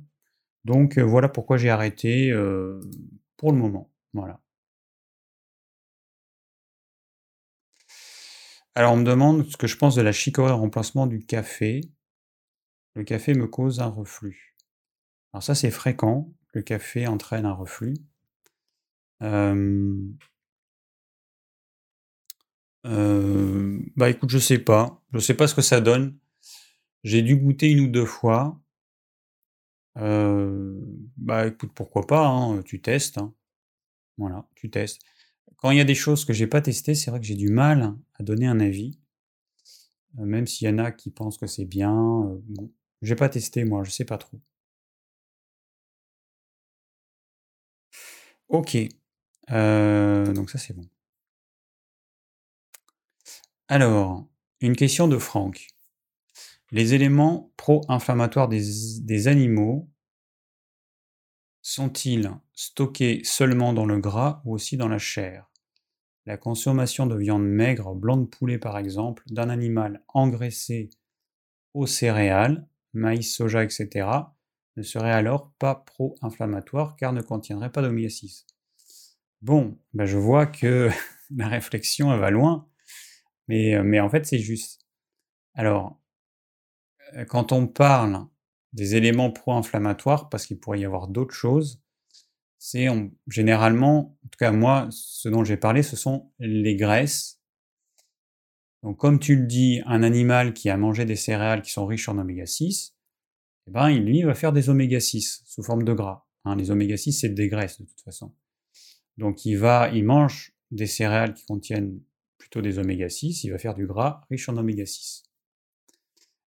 [0.64, 2.32] Donc voilà pourquoi j'ai arrêté
[3.36, 3.90] pour le moment.
[4.12, 4.40] Voilà.
[8.74, 11.80] Alors on me demande ce que je pense de la chicorée en remplacement du café.
[12.94, 14.54] Le café me cause un reflux.
[15.32, 17.94] Alors ça c'est fréquent, le café entraîne un reflux.
[19.22, 19.96] Euh,
[23.96, 25.02] bah écoute, je sais pas.
[25.12, 26.16] Je sais pas ce que ça donne.
[27.06, 28.60] J'ai dû goûter une ou deux fois.
[29.94, 33.18] bah écoute, pourquoi pas, hein, tu testes.
[33.18, 33.32] Hein.
[34.18, 35.02] Voilà, tu testes.
[35.58, 37.50] Quand il y a des choses que j'ai pas testées, c'est vrai que j'ai du
[37.50, 38.98] mal à donner un avis.
[40.14, 41.94] même s'il y en a qui pensent que c'est bien.
[42.48, 44.40] bon, j'ai pas testé moi, je sais pas trop.
[48.48, 48.76] Ok.
[49.48, 50.88] donc ça c'est bon.
[53.68, 54.26] Alors,
[54.60, 55.68] une question de Franck.
[56.72, 59.88] Les éléments pro-inflammatoires des, animaux
[61.62, 65.48] sont-ils stockés seulement dans le gras ou aussi dans la chair?
[66.24, 70.90] La consommation de viande maigre, blanc de poulet par exemple, d'un animal engraissé
[71.72, 74.08] aux céréales, maïs, soja, etc.,
[74.76, 78.44] ne serait alors pas pro-inflammatoire car ne contiendrait pas d'oméga 6.
[79.40, 80.90] Bon, ben je vois que
[81.36, 82.68] la réflexion va loin.
[83.46, 84.80] Mais, mais en fait, c'est juste.
[85.54, 86.00] Alors,
[87.24, 88.26] quand on parle
[88.72, 91.80] des éléments pro-inflammatoires, parce qu'il pourrait y avoir d'autres choses,
[92.58, 92.88] c'est
[93.28, 97.40] généralement, en tout cas moi, ce dont j'ai parlé, ce sont les graisses.
[98.82, 102.08] Donc comme tu le dis, un animal qui a mangé des céréales qui sont riches
[102.08, 102.94] en oméga 6,
[103.68, 106.26] eh ben, lui, va faire des oméga 6 sous forme de gras.
[106.44, 106.56] Hein.
[106.56, 108.34] les oméga 6, c'est des graisses de toute façon.
[109.16, 112.00] Donc il va, il mange des céréales qui contiennent
[112.38, 115.25] plutôt des oméga 6, il va faire du gras riche en oméga 6.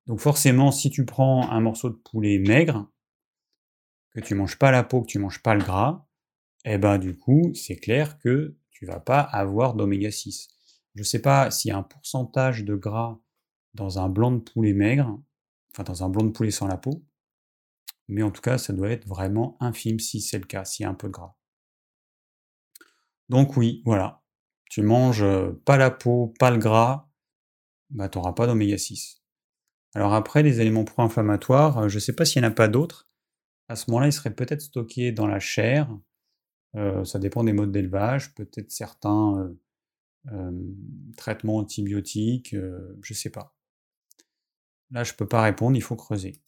[0.07, 2.89] Donc forcément, si tu prends un morceau de poulet maigre,
[4.13, 6.07] que tu manges pas la peau, que tu manges pas le gras,
[6.65, 10.49] eh ben du coup, c'est clair que tu vas pas avoir d'oméga 6.
[10.95, 13.21] Je sais pas s'il y a un pourcentage de gras
[13.75, 15.21] dans un blanc de poulet maigre,
[15.71, 17.05] enfin dans un blanc de poulet sans la peau,
[18.09, 20.87] mais en tout cas, ça doit être vraiment infime si c'est le cas, s'il y
[20.87, 21.37] a un peu de gras.
[23.29, 24.23] Donc oui, voilà,
[24.71, 25.25] tu manges
[25.65, 27.11] pas la peau, pas le gras,
[27.91, 29.23] bah, tu n'auras pas d'oméga 6.
[29.97, 33.09] Alors après, les éléments pro-inflammatoires, je ne sais pas s'il n'y en a pas d'autres.
[33.69, 35.89] À ce moment-là, ils seraient peut-être stockés dans la chair.
[37.05, 39.53] ça dépend des modes d'élevage, peut-être certains
[41.17, 43.57] traitements antibiotiques, je ne sais pas.
[44.91, 46.43] Là, je ne peux pas répondre, il faut creuser.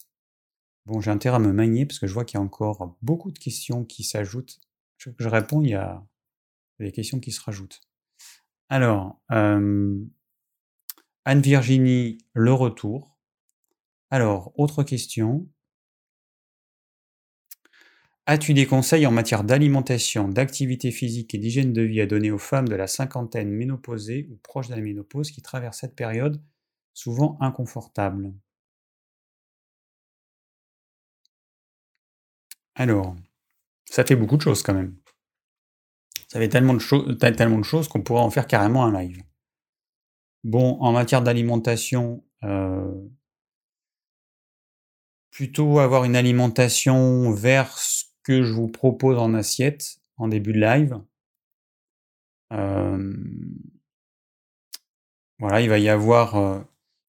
[0.85, 3.31] Bon, j'ai intérêt à me manier parce que je vois qu'il y a encore beaucoup
[3.31, 4.59] de questions qui s'ajoutent.
[4.97, 6.05] Je réponds, il y a
[6.79, 7.81] des questions qui se rajoutent.
[8.69, 9.19] Alors,
[11.25, 13.18] Anne-Virginie, le retour.
[14.11, 15.47] Alors, autre question.
[18.25, 22.37] As-tu des conseils en matière d'alimentation, d'activité physique et d'hygiène de vie à donner aux
[22.37, 26.41] femmes de la cinquantaine ménopausées ou proches de la ménopause qui traversent cette période
[26.93, 28.33] souvent inconfortable?
[32.75, 33.15] Alors,
[33.85, 34.95] ça fait beaucoup de choses quand même.
[36.27, 39.23] Ça fait tellement de, choses qu'on pourrait en faire carrément un live.
[40.43, 42.93] Bon, en matière d'alimentation, euh,
[45.31, 50.59] plutôt avoir une alimentation vers ce que je vous propose en assiette en début de
[50.59, 50.99] live.
[55.39, 56.59] Voilà, il va y avoir euh,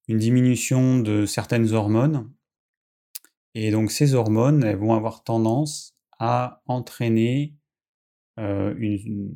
[0.07, 2.31] une diminution de certaines hormones.
[3.53, 7.57] Et donc ces hormones, elles vont avoir tendance à entraîner
[8.39, 9.33] euh, une,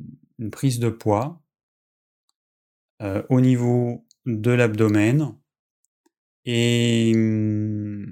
[0.50, 1.42] prise de poids
[3.02, 5.36] euh, au niveau de l'abdomen
[6.46, 8.06] et, mmh,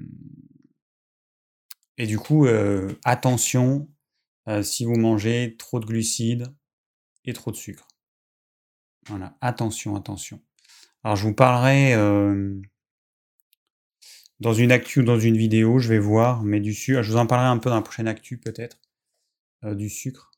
[1.99, 3.89] et du coup, euh, attention
[4.63, 6.55] si vous mangez trop de glucides
[7.25, 7.89] et trop de sucre.
[9.07, 10.43] Voilà, attention, attention.
[11.03, 11.95] Alors je vous parlerai
[14.41, 17.17] dans une actu ou dans une vidéo, je vais voir, mais du sucre, je vous
[17.17, 18.83] en parlerai un peu dans la prochaine actu peut-être,
[19.63, 20.31] du sucre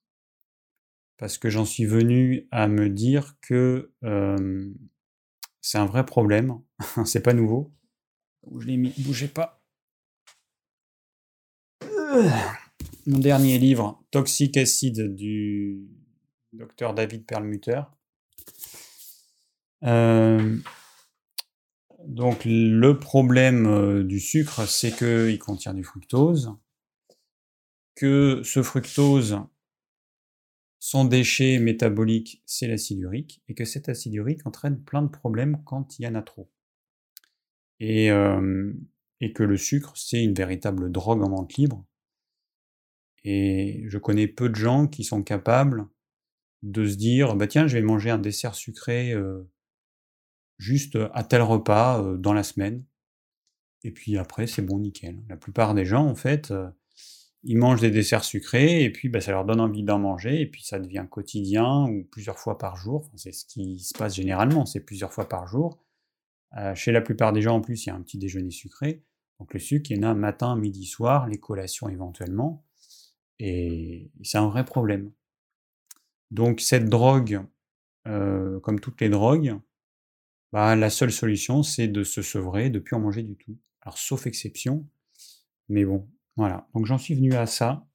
[1.17, 3.93] parce que j'en suis venu à me dire que
[5.61, 6.61] c'est un vrai problème,
[7.05, 7.75] c'est pas nouveau.
[8.57, 9.56] Je l'ai mis, bougez pas.
[13.07, 15.87] Mon dernier livre, Toxic Acid, du
[16.53, 17.83] docteur David Perlmutter.
[19.85, 20.57] Euh,
[22.07, 26.55] donc le problème euh, du sucre, c'est qu'il contient du fructose,
[27.95, 29.39] que ce fructose,
[30.79, 35.63] son déchet métabolique, c'est l'acide urique, et que cet acide urique entraîne plein de problèmes
[35.65, 36.51] quand il y en a trop.
[37.81, 38.73] Et, euh,
[39.21, 41.85] et que le sucre, c'est une véritable drogue en vente libre.
[43.29, 45.89] Et je connais peu de gens qui sont capables
[46.63, 49.15] de se dire, bah tiens, je vais manger un dessert sucré
[50.59, 52.85] juste à tel repas dans la semaine.
[53.83, 55.25] Et puis après, c'est bon, nickel.
[55.29, 56.53] La plupart des gens, en fait,
[57.43, 60.47] ils mangent des desserts sucrés et puis bah, ça leur donne envie d'en manger et
[60.47, 63.11] puis ça devient quotidien ou plusieurs fois par jour.
[63.17, 65.83] c'est ce qui se passe généralement, c'est plusieurs fois par jour.
[66.77, 69.03] chez la plupart des gens, en plus, il y a un petit déjeuner sucré.
[69.41, 72.66] Donc le sucre, il y en a matin, midi, soir, les collations éventuellement.
[73.39, 75.13] Et c'est un vrai problème.
[76.31, 77.43] Donc cette drogue,
[78.07, 79.59] euh, comme toutes les drogues,
[80.53, 83.59] bah, la seule solution, c'est de se sevrer, de plus en manger du tout.
[83.83, 84.89] Alors sauf exception,
[85.69, 86.69] mais bon, voilà.
[86.75, 87.87] Donc j'en suis venu à ça.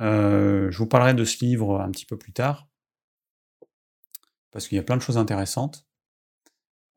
[0.00, 2.68] Euh, je vous parlerai de ce livre un petit peu plus tard,
[4.50, 5.86] parce qu'il y a plein de choses intéressantes.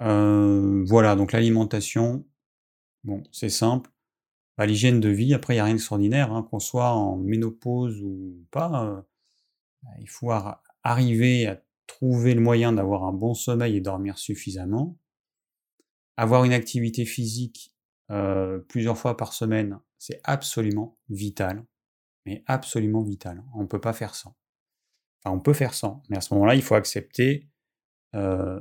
[0.02, 2.26] Euh, voilà, donc l'alimentation,
[3.04, 3.90] bon, c'est simple.
[4.58, 8.02] Bah, l'hygiène de vie, après, il n'y a rien d'extraordinaire, hein, qu'on soit en ménopause
[8.02, 9.06] ou pas,
[9.84, 10.32] bah, il faut
[10.84, 14.98] arriver à trouver le moyen d'avoir un bon sommeil et dormir suffisamment.
[16.18, 17.76] Avoir une activité physique
[18.12, 21.66] euh, plusieurs fois par semaine, c'est absolument vital.
[22.26, 23.44] Mais absolument vital.
[23.56, 24.36] On ne peut pas faire sans.
[25.24, 27.50] Enfin, on peut faire sans, mais à ce moment-là, il faut accepter
[28.16, 28.60] euh,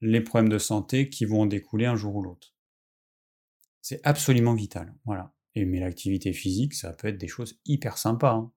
[0.00, 2.54] les problèmes de santé qui vont en découler un jour ou l'autre.
[3.82, 4.94] C'est absolument vital.
[5.04, 5.34] Voilà.
[5.54, 8.34] Et, mais l'activité physique, ça peut être des choses hyper sympas.
[8.34, 8.52] Hein.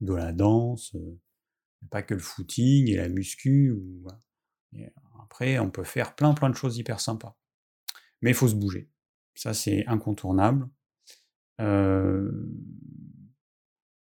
[0.00, 1.20] De la danse, euh,
[1.90, 3.76] pas que le footing et la muscu.
[5.22, 7.36] Après, on peut faire plein plein de choses hyper sympas.
[8.22, 8.90] Mais il faut se bouger.
[9.34, 10.68] Ça, c'est incontournable.
[11.60, 12.30] Euh,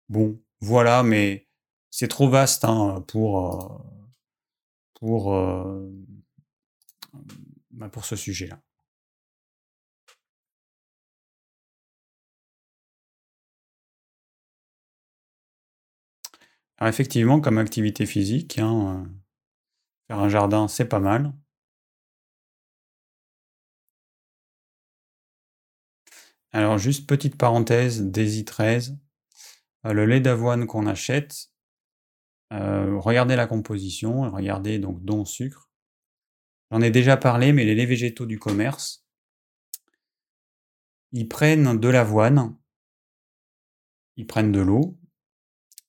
[0.10, 1.48] bon, voilà, mais
[1.90, 3.04] c'est trop vaste hein,
[5.06, 5.92] euh,
[7.72, 8.62] bah, pour ce sujet-là.
[16.80, 19.10] Alors effectivement, comme activité physique, hein, euh,
[20.08, 21.34] faire un jardin, c'est pas mal.
[26.52, 28.98] Alors juste petite parenthèse, DESI 13,
[29.86, 31.52] euh, le lait d'avoine qu'on achète,
[32.54, 35.70] euh, regardez la composition, regardez donc dont sucre.
[36.72, 39.06] J'en ai déjà parlé, mais les laits végétaux du commerce,
[41.12, 42.56] ils prennent de l'avoine,
[44.18, 44.98] ils prennent de l'eau,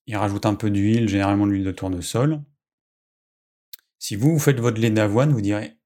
[0.09, 2.43] il rajoute un peu d'huile, généralement de l'huile de tournesol.
[3.99, 5.77] Si vous, vous faites votre lait d'avoine, vous direz,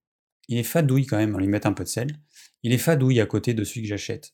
[0.47, 2.17] il est fadouille quand même, on lui met un peu de sel.
[2.63, 4.33] Il est fadouille à côté de celui que j'achète.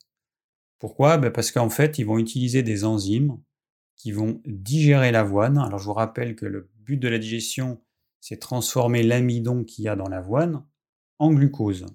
[0.79, 1.17] Pourquoi?
[1.17, 3.41] Ben Parce qu'en fait, ils vont utiliser des enzymes
[3.97, 5.57] qui vont digérer l'avoine.
[5.57, 7.83] Alors je vous rappelle que le but de la digestion,
[8.21, 10.67] c'est transformer l'amidon qu'il y a dans l'avoine
[11.19, 11.87] en glucose.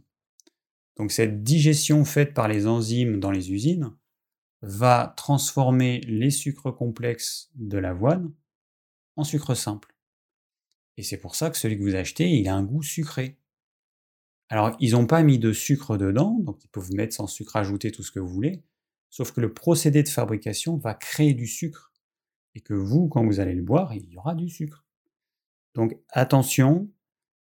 [0.97, 3.95] Donc cette digestion faite par les enzymes dans les usines,
[4.63, 8.33] va transformer les sucres complexes de l'avoine
[9.17, 9.93] en sucre simple.
[10.95, 13.37] Et c'est pour ça que celui que vous achetez, il a un goût sucré.
[14.47, 17.91] Alors, ils n'ont pas mis de sucre dedans, donc ils peuvent mettre sans sucre ajouté
[17.91, 18.63] tout ce que vous voulez,
[19.09, 21.91] sauf que le procédé de fabrication va créer du sucre.
[22.55, 24.85] Et que vous, quand vous allez le boire, il y aura du sucre.
[25.73, 26.89] Donc attention,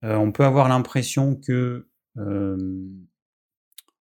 [0.04, 2.86] euh, on peut avoir l'impression que euh,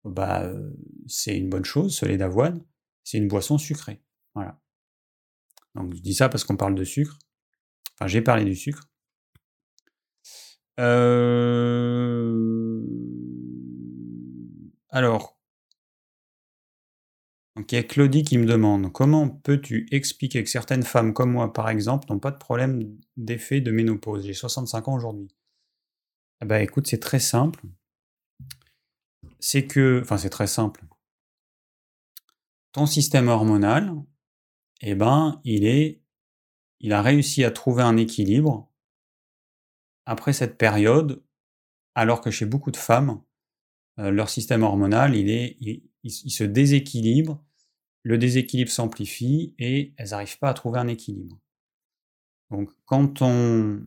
[0.04, 0.70] bah, euh,
[1.06, 2.62] c'est une bonne chose, ce lait d'avoine,
[3.04, 4.02] c'est une boisson sucrée.
[4.34, 4.60] Voilà.
[5.74, 7.18] Donc je dis ça parce qu'on parle de sucre.
[7.94, 8.88] Enfin, j'ai parlé du sucre.
[10.80, 12.42] Euh,
[14.90, 15.38] alors,
[17.56, 21.52] il y a Claudie qui me demande comment peux-tu expliquer que certaines femmes comme moi,
[21.52, 24.24] par exemple, n'ont pas de problème d'effet de ménopause?
[24.26, 25.28] J'ai 65 ans aujourd'hui.
[26.42, 27.60] Eh ben, écoute, c'est très simple.
[29.38, 30.84] C'est que, enfin, c'est très simple
[32.72, 33.94] ton système hormonal,
[34.80, 36.02] eh ben, il est,
[36.80, 38.70] il a réussi à trouver un équilibre
[40.04, 41.22] après cette période,
[41.94, 43.22] alors que chez beaucoup de femmes,
[43.98, 45.58] euh, leur système hormonal, il, est,
[46.02, 47.44] il, se déséquilibre,
[48.02, 51.38] le déséquilibre s'amplifie et elles n'arrivent pas à trouver un équilibre.
[52.50, 53.82] Donc, quand on,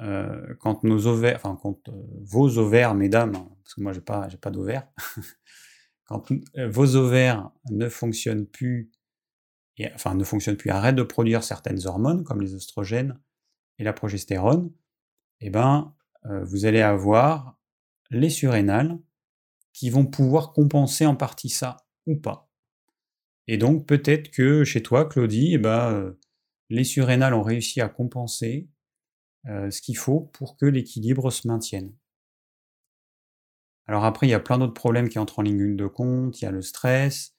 [0.00, 1.92] euh, quand nos ovaires, enfin, quand euh,
[2.22, 4.88] vos ovaires, mesdames, parce que moi j'ai pas, j'ai pas d'ovaires,
[6.10, 8.90] quand euh, vos ovaires ne fonctionnent plus
[9.94, 13.18] enfin ne fonctionne plus, arrête de produire certaines hormones comme les oestrogènes
[13.78, 14.70] et la progestérone,
[15.40, 15.94] eh ben,
[16.26, 17.58] euh, vous allez avoir
[18.10, 18.98] les surrénales
[19.72, 22.50] qui vont pouvoir compenser en partie ça ou pas.
[23.46, 26.18] Et donc peut-être que chez toi, Claudie, eh ben, euh,
[26.68, 28.68] les surrénales ont réussi à compenser
[29.46, 31.94] ce qu'il faut pour que l'équilibre se maintienne.
[33.90, 36.44] Alors après, il y a plein d'autres problèmes qui entrent en ligne de compte, il
[36.44, 37.34] y a le stress,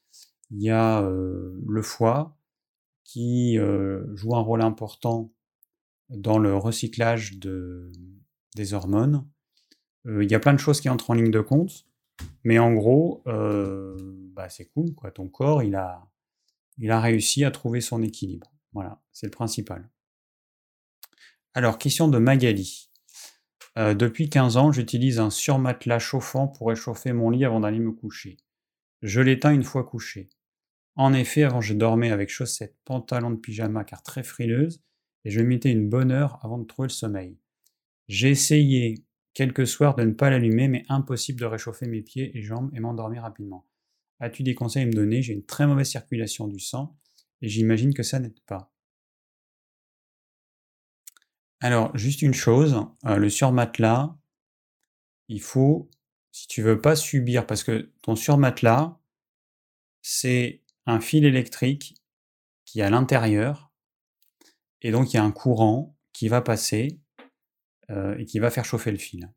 [0.49, 2.37] il y a le foie
[3.05, 3.57] qui
[4.15, 5.31] joue un rôle important
[6.09, 7.89] dans le recyclage de,
[8.57, 9.25] des hormones.
[10.03, 11.85] Il y a plein de choses qui entrent en ligne de compte,
[12.43, 15.09] mais en gros, bah c'est cool, quoi.
[15.09, 16.03] Ton corps, il a
[16.99, 18.51] réussi à trouver son équilibre.
[18.73, 19.89] Voilà, c'est le principal.
[21.53, 22.90] Alors, question de Magali.
[23.77, 28.37] Depuis 15 ans, j'utilise un surmatelas chauffant pour réchauffer mon lit avant d'aller me coucher.
[29.01, 30.29] Je l'éteins une fois couché.
[30.95, 34.81] En effet, avant je dormais avec chaussettes, pantalon de pyjama car très frileuse,
[35.23, 37.37] et je mettais une bonne heure avant de trouver le sommeil.
[38.07, 42.41] J'ai essayé quelques soirs de ne pas l'allumer, mais impossible de réchauffer mes pieds et
[42.41, 43.67] jambes et m'endormir rapidement.
[44.19, 45.21] As-tu des conseils à me donner?
[45.21, 46.97] J'ai une très mauvaise circulation du sang,
[47.41, 48.73] et j'imagine que ça n'aide pas.
[51.63, 54.17] Alors, juste une chose, euh, le surmatelas,
[55.27, 55.91] il faut,
[56.31, 58.99] si tu veux pas subir, parce que ton surmatelas,
[60.01, 61.93] c'est un fil électrique
[62.65, 63.71] qui est à l'intérieur,
[64.81, 66.99] et donc il y a un courant qui va passer
[67.91, 69.31] euh, et qui va faire chauffer le fil.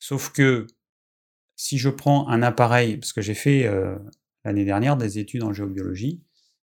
[0.00, 0.66] Sauf que
[1.54, 3.96] si je prends un appareil, parce que j'ai fait euh,
[4.44, 6.24] l'année dernière des études en géobiologie,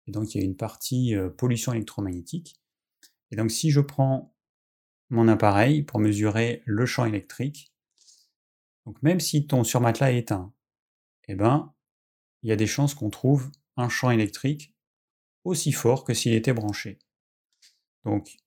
[0.06, 2.63] et donc il y a une partie pollution électromagnétique,
[3.34, 4.32] et donc si je prends
[5.10, 7.74] mon appareil pour mesurer le champ électrique,
[9.02, 10.54] même si ton surmatelas est éteint,
[11.28, 11.74] eh ben,
[12.44, 14.76] il y a des chances qu'on trouve un champ électrique
[15.46, 17.00] aussi fort que s'il était branché.
[18.06, 18.38] Donc,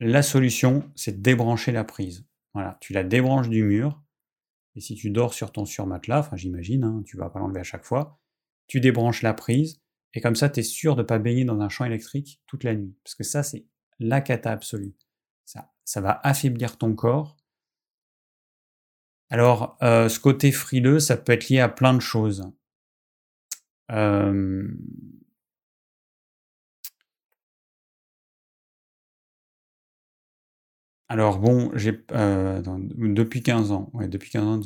[0.00, 2.26] la solution, c'est de débrancher la prise.
[2.54, 4.02] Voilà, tu la débranches du mur,
[4.74, 7.64] et si tu dors sur ton surmatelas, enfin j'imagine, hein, tu vas pas l'enlever à
[7.64, 8.18] chaque fois,
[8.68, 9.82] tu débranches la prise,
[10.14, 12.64] et comme ça, tu es sûr de ne pas baigner dans un champ électrique toute
[12.64, 12.96] la nuit.
[13.04, 13.66] Parce que ça, c'est
[13.98, 14.94] la cata absolue.
[15.44, 17.36] Ça, ça va affaiblir ton corps,
[19.30, 22.50] alors, euh, ce côté frileux, ça peut être lié à plein de choses.
[23.90, 24.68] Euh,
[31.08, 31.70] alors bon,
[32.12, 34.58] euh, depuis 15 ans, depuis 15 ans,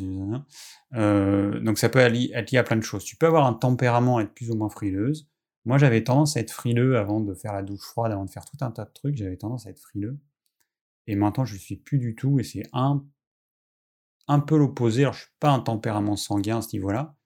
[0.93, 3.05] donc ça peut être lié à plein de choses.
[3.05, 5.29] Tu peux avoir un tempérament être plus ou moins frileuse.
[5.65, 8.45] Moi, j'avais tendance à être frileux avant de faire la douche froide, avant de faire
[8.45, 9.17] tout un tas de trucs.
[9.17, 10.19] J'avais tendance à être frileux.
[11.07, 12.39] Et maintenant, je ne suis plus du tout.
[12.41, 13.05] Et c'est un
[14.29, 15.03] un peu l'opposé.
[15.03, 17.17] Alors, je suis pas un tempérament sanguin à ce niveau-là,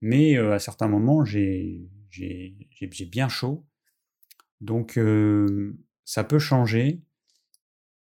[0.00, 1.88] mais à certains moments, j'ai
[3.10, 3.64] bien chaud.
[4.60, 4.98] Donc,
[6.04, 7.02] ça peut changer.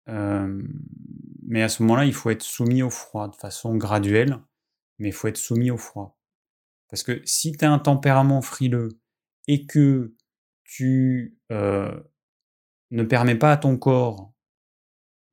[0.08, 4.40] mais à ce moment-là, il faut être soumis au froid de façon graduelle,
[5.00, 6.18] mais il faut être soumis au froid.
[6.90, 9.00] Parce que si tu as un tempérament frileux
[9.48, 10.16] et que
[10.64, 14.34] tu ne permets pas à ton corps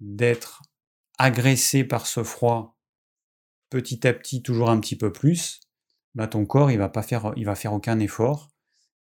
[0.01, 0.63] d'être
[1.19, 2.79] agressé par ce froid
[3.69, 5.61] petit à petit, toujours un petit peu plus,
[6.15, 8.51] bah ton corps, il va pas faire, il va faire aucun effort.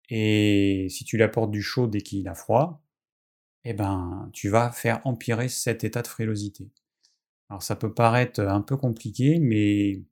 [0.10, 2.84] Et si tu lui apportes du chaud dès qu'il a froid,
[3.64, 6.72] eh ben, tu vas faire empirer cet état de frilosité.
[7.50, 10.04] Alors ça peut paraître un peu compliqué, mais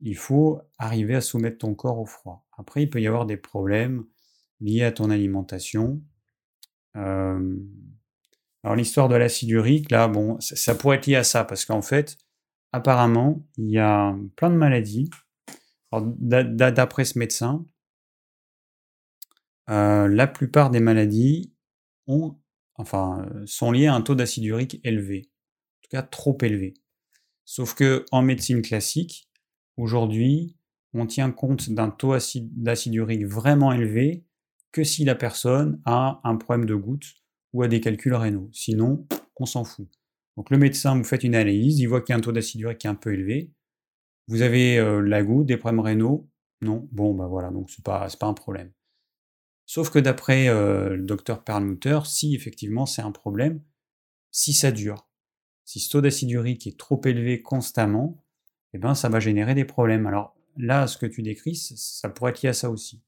[0.00, 2.47] il faut arriver à soumettre ton corps au froid.
[2.58, 4.04] Après, il peut y avoir des problèmes
[4.60, 6.02] liés à ton alimentation.
[6.94, 7.40] alors
[8.76, 12.18] l'histoire de l'acide urique, là, bon, ça pourrait être lié à ça, parce qu'en fait,
[12.72, 15.10] apparemment, il y a plein de maladies.
[15.92, 17.64] D'après ce médecin,
[19.70, 21.52] euh, la plupart des maladies
[22.06, 22.36] ont,
[22.74, 26.74] enfin, sont liées à un taux d'acide urique élevé, en tout cas trop élevé.
[27.44, 29.30] Sauf que en médecine classique,
[29.76, 30.57] aujourd'hui,
[30.94, 34.24] on tient compte d'un taux d'acide urique vraiment élevé
[34.72, 37.14] que si la personne a un problème de goutte
[37.52, 38.48] ou a des calculs rénaux.
[38.52, 39.88] Sinon, on s'en fout.
[40.36, 42.60] Donc le médecin, vous faites une analyse, il voit qu'il y a un taux d'acide
[42.60, 43.52] urique qui est un peu élevé.
[44.28, 46.28] Vous avez euh, la goutte, des problèmes rénaux?
[46.60, 48.70] Non Bon, bah voilà, donc c'est pas, pas un problème.
[49.66, 53.62] Sauf que d'après euh, le docteur Perlmutter, si effectivement c'est un problème,
[54.30, 55.08] si ça dure,
[55.64, 58.24] si ce taux d'acide urique est trop élevé constamment,
[58.72, 60.06] eh ben ça va générer des problèmes.
[60.06, 63.02] Alors là, ce que tu décris, ça pourrait être lié à ça aussi.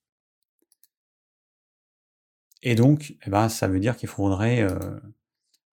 [2.63, 4.79] Et donc, eh ben, ça veut dire qu'il faudrait euh,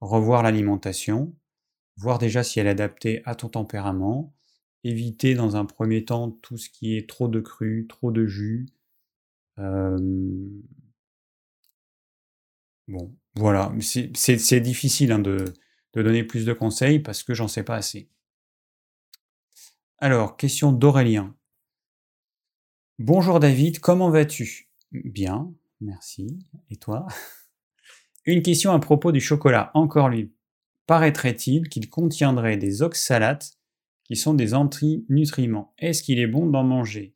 [0.01, 1.35] revoir l'alimentation,
[1.97, 4.33] voir déjà si elle est adaptée à ton tempérament,
[4.83, 8.67] éviter dans un premier temps tout ce qui est trop de cru, trop de jus,
[12.87, 15.45] bon, voilà, c'est difficile hein, de,
[15.93, 18.09] de donner plus de conseils parce que j'en sais pas assez.
[19.99, 21.35] Alors, question d'Aurélien.
[22.99, 24.71] Bonjour David, comment vas-tu?
[24.91, 26.39] Bien, merci.
[26.71, 27.05] Et toi?
[28.25, 29.69] Une question à propos du chocolat.
[29.75, 30.33] Encore lui,
[30.87, 33.51] paraîtrait-il qu'il contiendrait des oxalates
[34.03, 35.75] qui sont des antinutriments?
[35.77, 37.13] Est-ce qu'il est bon d'en manger?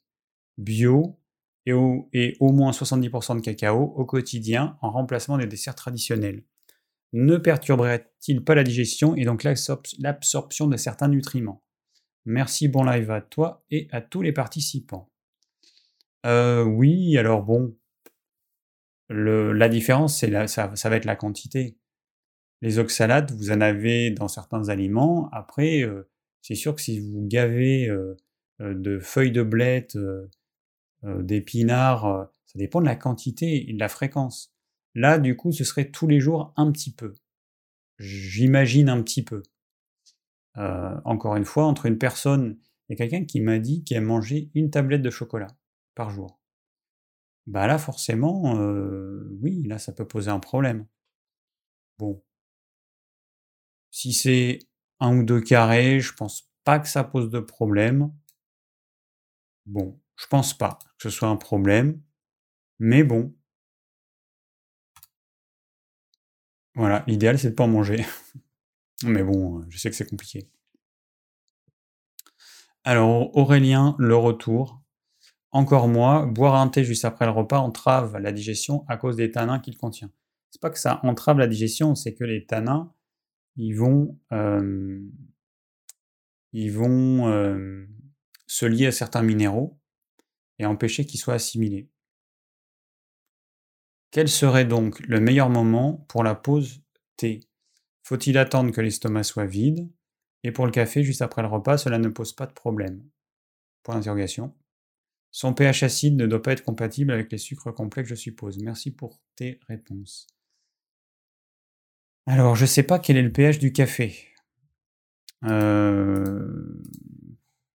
[0.59, 1.19] Bio
[1.65, 6.43] et au, et au moins 70% de cacao au quotidien en remplacement des desserts traditionnels
[7.11, 11.63] Ne perturberait-il pas la digestion et donc l'absorption de certains nutriments?
[12.25, 15.10] Merci, bon live à toi et à tous les participants.
[16.25, 17.75] Euh, oui, alors bon,
[19.09, 21.77] la différence, c'est ça, va être la quantité.
[22.61, 25.29] Les oxalates, vous en avez dans certains aliments.
[25.31, 26.09] Après, euh,
[26.41, 28.15] c'est sûr que si vous gavez euh,
[28.59, 29.97] de feuilles de blette,
[31.03, 34.53] d'épinards, ça dépend de la quantité et de la fréquence.
[34.93, 37.15] Là, du coup, ce serait tous les jours un petit peu.
[37.97, 39.41] J'imagine un petit peu.
[40.55, 42.59] encore une fois, entre une personne
[42.89, 45.47] et quelqu'un qui m'a dit qu'il a mangé une tablette de chocolat
[45.95, 46.39] par jour.
[47.47, 48.53] Bah là, forcément,
[49.41, 50.85] oui, là, ça peut poser un problème.
[51.97, 52.23] Bon.
[53.91, 54.59] Si c'est
[54.99, 58.11] un ou deux carrés, je pense pas que ça pose de problème.
[59.65, 62.01] Bon, je pense pas que ce soit un problème,
[62.79, 63.35] mais bon.
[66.75, 68.05] Voilà, l'idéal c'est de pas en manger.
[69.03, 70.49] mais bon, je sais que c'est compliqué.
[72.83, 74.80] Alors, Aurélien, le retour.
[75.51, 79.31] Encore moi, boire un thé juste après le repas entrave la digestion à cause des
[79.31, 80.11] tanins qu'il contient.
[80.49, 82.93] C'est pas que ça entrave la digestion, c'est que les tanins,
[83.57, 85.01] ils vont, euh,
[86.53, 87.85] ils vont euh,
[88.47, 89.77] se lier à certains minéraux
[90.59, 91.89] et empêcher qu'ils soient assimilés.
[94.11, 96.81] Quel serait donc le meilleur moment pour la pause
[97.17, 97.41] thé?
[98.03, 99.89] Faut-il attendre que l'estomac soit vide
[100.43, 103.03] Et pour le café, juste après le repas, cela ne pose pas de problème?
[103.83, 104.53] Point d'interrogation.
[105.31, 108.57] Son pH acide ne doit pas être compatible avec les sucres complexes, je suppose.
[108.59, 110.27] Merci pour tes réponses.
[112.25, 114.27] Alors, je ne sais pas quel est le pH du café.
[115.45, 116.81] Euh,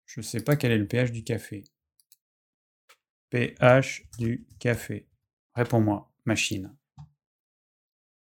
[0.07, 1.65] je ne sais pas quel est le pH du café.
[3.31, 5.07] pH du café.
[5.55, 6.75] Réponds-moi, machine.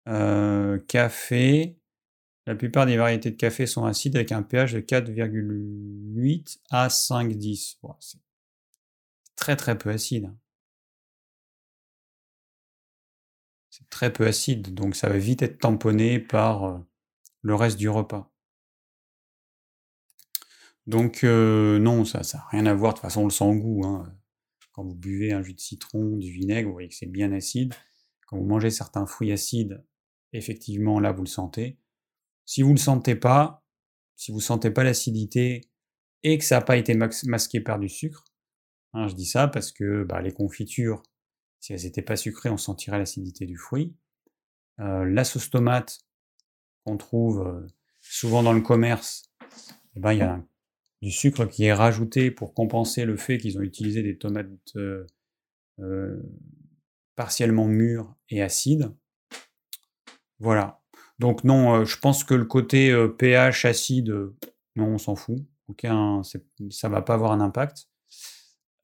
[0.08, 1.78] Euh, café.
[2.46, 7.78] La plupart des variétés de café sont acides avec un pH de 4,8 à 5,10
[9.36, 10.34] très très peu acide.
[13.70, 16.78] C'est très peu acide, donc ça va vite être tamponné par euh,
[17.42, 18.32] le reste du repas.
[20.86, 23.84] Donc euh, non, ça n'a rien à voir, de toute façon on le sent goût.
[23.86, 24.14] Hein.
[24.74, 27.74] Quand vous buvez un jus de citron, du vinaigre, vous voyez que c'est bien acide.
[28.28, 29.84] Quand vous mangez certains fruits acides,
[30.34, 31.80] effectivement là vous le sentez.
[32.46, 33.64] Si vous ne le sentez pas,
[34.16, 35.70] si vous ne sentez pas l'acidité
[36.24, 38.26] et que ça n'a pas été masqué par du sucre,
[38.94, 41.02] Hein, je dis ça parce que bah, les confitures,
[41.60, 43.96] si elles n'étaient pas sucrées, on sentirait l'acidité du fruit.
[44.80, 46.00] Euh, la sauce tomate
[46.84, 47.68] qu'on trouve euh,
[48.02, 49.32] souvent dans le commerce,
[49.96, 50.44] eh ben, il y a
[51.02, 56.22] du sucre qui est rajouté pour compenser le fait qu'ils ont utilisé des tomates euh,
[57.16, 58.94] partiellement mûres et acides.
[60.40, 60.82] Voilà.
[61.20, 64.10] Donc non, je pense que le côté pH acide,
[64.76, 65.40] non, on s'en fout.
[65.68, 67.88] Aucun, ça va pas avoir un impact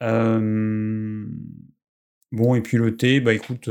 [0.02, 1.26] bon,
[2.56, 3.70] et puis le thé, bah écoute,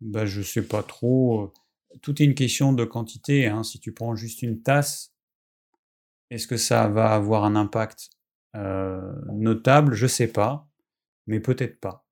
[0.00, 1.52] bah, je sais pas trop.
[2.00, 3.46] Tout est une question de quantité.
[3.46, 3.62] Hein.
[3.62, 5.12] Si tu prends juste une tasse,
[6.30, 8.10] est-ce que ça va avoir un impact
[8.54, 9.94] notable?
[9.94, 10.68] Je sais pas,
[11.26, 12.06] mais peut-être pas.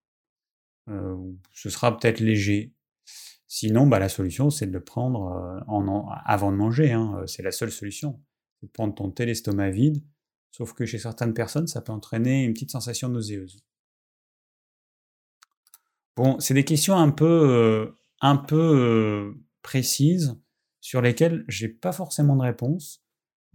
[0.87, 2.73] ce sera peut-être léger.
[3.47, 6.93] Sinon, bah, la solution, c'est de le prendre en, avant de manger.
[6.93, 7.23] Hein.
[7.27, 8.21] C'est la seule solution.
[8.63, 10.03] De prendre ton thé l'estomac vide,
[10.51, 13.59] Sauf que chez certaines personnes, ça peut entraîner une petite sensation nauséeuse.
[16.17, 20.39] Bon, c'est des questions un peu, euh, un peu euh, précises
[20.81, 23.05] sur lesquelles j'ai pas forcément de réponse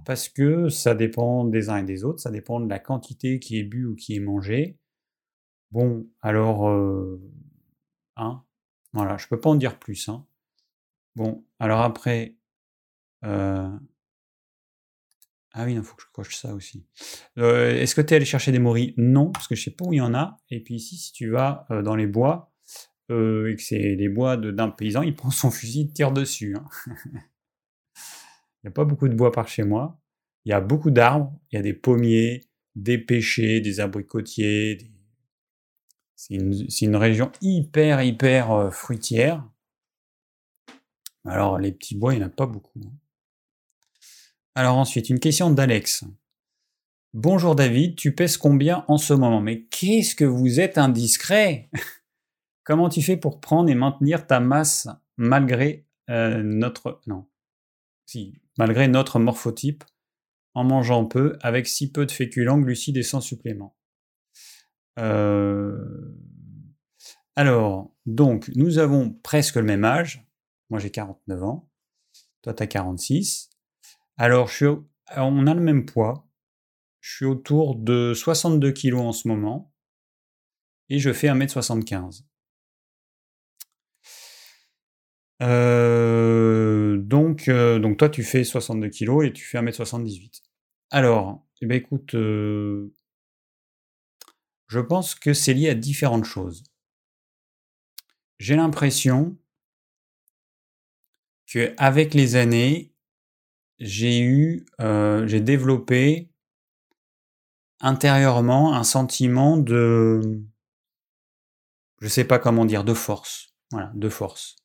[0.05, 3.59] parce que ça dépend des uns et des autres, ça dépend de la quantité qui
[3.59, 4.79] est bu ou qui est mangée.
[5.71, 7.21] Bon, alors, euh,
[8.15, 8.43] hein,
[8.93, 10.09] voilà, je peux pas en dire plus.
[10.09, 10.25] Hein.
[11.15, 12.37] Bon, alors après,
[15.57, 16.85] ah oui, il faut que je coche ça aussi.
[17.37, 19.85] Euh, est-ce que tu es allé chercher des moris Non, parce que je sais pas
[19.85, 20.35] où il y en a.
[20.49, 22.51] Et puis ici, si tu vas euh, dans les bois,
[23.09, 26.57] euh, et que c'est les bois d'un paysan, il prend son fusil, il tire dessus.
[26.57, 26.65] Hein.
[27.13, 29.97] il n'y a pas beaucoup de bois par chez moi.
[30.43, 31.33] Il y a beaucoup d'arbres.
[31.51, 32.43] Il y a des pommiers,
[32.75, 34.91] des pêchers, des abricotiers,
[36.17, 39.49] C'est une, région hyper, hyper fruitière.
[41.23, 42.81] Alors, les petits bois, il n'y en a pas beaucoup.
[42.85, 42.91] Hein.
[44.57, 46.05] Alors ensuite, une question d'Alex.
[47.13, 49.41] Bonjour David, tu pèses combien en ce moment?
[49.41, 51.69] Mais qu'est-ce que vous êtes indiscret?
[52.63, 54.87] Comment tu fais pour prendre et maintenir ta masse
[55.17, 57.01] malgré euh, notre...
[57.05, 57.27] Non.
[58.05, 59.83] Si, malgré notre morphotype,
[60.53, 63.75] en mangeant peu, avec si peu de féculents, glucides et sans supplément?
[64.99, 65.77] Euh,
[67.35, 70.25] Alors, donc, nous avons presque le même âge.
[70.69, 71.69] Moi, j'ai 49 ans.
[72.41, 73.49] Toi, tu as 46.
[74.18, 74.49] Alors,
[75.18, 76.28] on a le même poids.
[77.01, 79.74] Je suis autour de 62 kg en ce moment.
[80.89, 82.24] Et je fais 1m75.
[85.41, 90.41] Euh, donc, euh, donc toi, tu fais 62 kg et tu fais 1m78.
[90.91, 92.93] Alors, eh ben, écoute, euh,
[94.68, 96.63] je pense que c'est lié à différentes choses.
[98.39, 99.38] J'ai l'impression
[101.47, 102.94] que avec les années,
[103.80, 106.30] j'ai eu, j'ai développé
[107.80, 110.21] intérieurement un sentiment de,
[112.01, 113.53] je sais pas comment dire, de force.
[113.71, 114.55] Voilà, de force.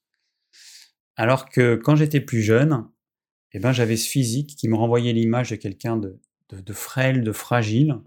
[1.16, 2.88] Alors que quand j'étais plus jeune,
[3.52, 6.18] eh ben, j'avais ce physique qui me renvoyait l'image de quelqu'un de,
[6.50, 7.98] de, frêle, de fragile.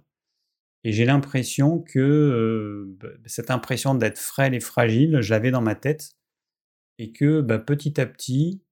[0.83, 5.61] Et j'ai l'impression que euh, bah, cette impression d'être frêle et fragile, je l'avais dans
[5.61, 6.13] ma tête.
[6.97, 8.62] Et que bah, petit à petit,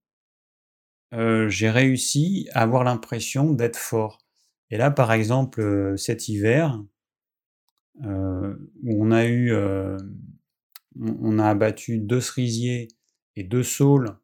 [1.14, 4.20] euh, j'ai réussi à avoir l'impression d'être fort.
[4.70, 6.82] Et là, par exemple, euh, cet hiver,
[8.04, 9.54] où on a eu,
[11.00, 12.88] on a abattu deux cerisiers
[13.36, 14.18] et deux saules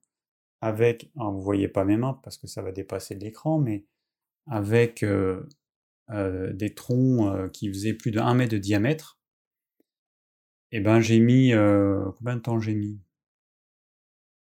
[0.62, 3.86] avec, vous vous voyez pas mes mains parce que ça va dépasser l'écran, mais
[4.48, 5.06] avec
[6.10, 9.20] des troncs qui faisaient plus de 1 mètre de diamètre,
[10.72, 11.52] et eh ben j'ai mis,
[12.18, 13.00] combien de temps j'ai mis?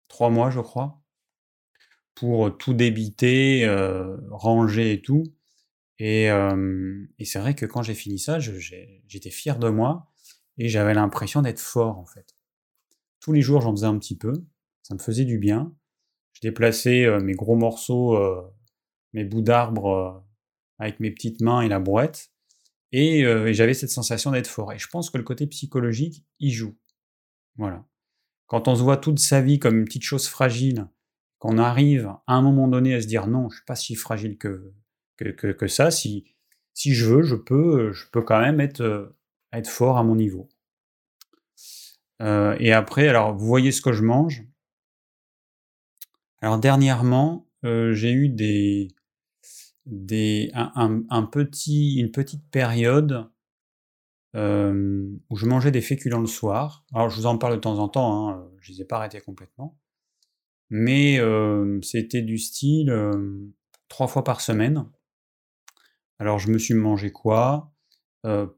[0.07, 1.00] Trois mois, je crois,
[2.21, 3.67] pour tout débiter,
[4.29, 5.23] ranger et tout.
[5.97, 10.11] Et, et c'est vrai que quand j'ai fini ça, j'étais fier de moi
[10.59, 12.35] et j'avais l'impression d'être fort en fait.
[13.19, 14.33] Tous les jours, j'en faisais un petit peu,
[14.83, 15.75] ça me faisait du bien.
[16.33, 18.41] Je déplaçais euh, mes gros morceaux, euh,
[19.13, 20.11] mes bouts d'arbre euh,
[20.77, 22.31] avec mes petites mains et la brouette.
[22.91, 24.73] Et, j'avais cette sensation d'être fort.
[24.73, 26.77] Et je pense que le côté psychologique y joue.
[27.55, 27.85] Voilà.
[28.47, 30.87] Quand on se voit toute sa vie comme une petite chose fragile,
[31.41, 34.37] qu'on arrive à un moment donné à se dire non, je suis pas si fragile
[34.37, 34.71] que,
[35.17, 36.35] que, ça, si,
[36.73, 39.15] si je veux, je peux, je peux quand même être,
[39.51, 40.49] être fort à mon niveau.
[42.21, 44.45] et après, alors vous voyez ce que je mange.
[46.41, 48.89] Alors dernièrement, euh, j'ai eu des,
[49.87, 53.29] des un, petit, une petite période
[54.35, 56.85] euh, où je mangeais des féculents le soir.
[56.93, 59.21] Alors je vous en parle de temps en temps, hein, je les ai pas arrêtés
[59.21, 59.79] complètement,
[60.71, 61.19] mais
[61.83, 62.91] c'était du style
[63.87, 64.89] trois fois par semaine.
[66.17, 67.71] Alors je me suis mangé quoi?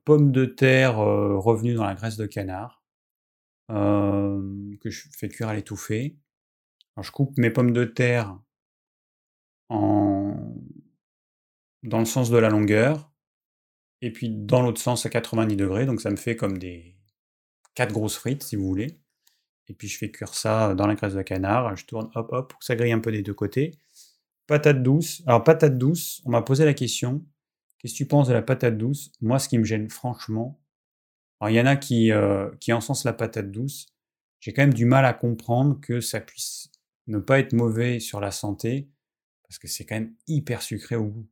[0.05, 2.85] Pommes de terre revenues dans la graisse de canard
[3.67, 6.17] que je fais cuire à l'étouffée
[7.01, 8.39] je coupe mes pommes de terre
[9.69, 10.35] en...
[11.81, 13.11] dans le sens de la longueur,
[14.01, 16.95] et puis dans l'autre sens à 90 degrés, donc ça me fait comme des
[17.73, 18.99] quatre grosses frites, si vous voulez.
[19.67, 22.49] Et puis je fais cuire ça dans la graisse de canard, je tourne hop hop
[22.49, 23.71] pour que ça grille un peu des deux côtés.
[24.47, 25.23] Patate douce.
[25.25, 27.25] Alors patate douce, on m'a posé la question,
[27.79, 29.11] qu'est-ce que tu penses de la patate douce?
[29.21, 30.61] Moi, ce qui me gêne franchement,
[31.39, 33.87] alors il y en a qui, euh, qui encensent la patate douce,
[34.39, 36.69] j'ai quand même du mal à comprendre que ça puisse
[37.07, 38.89] ne pas être mauvais sur la santé,
[39.43, 41.27] parce que c'est quand même hyper sucré au goût.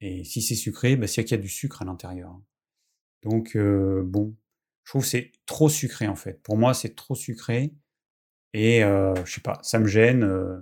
[0.00, 2.38] Et si c'est sucré, bah, c'est qu'il y a du sucre à l'intérieur.
[3.22, 4.34] Donc, euh, bon,
[4.84, 6.42] je trouve c'est trop sucré en fait.
[6.42, 7.74] Pour moi, c'est trop sucré.
[8.52, 10.22] Et euh, je sais pas, ça me gêne.
[10.24, 10.60] Euh.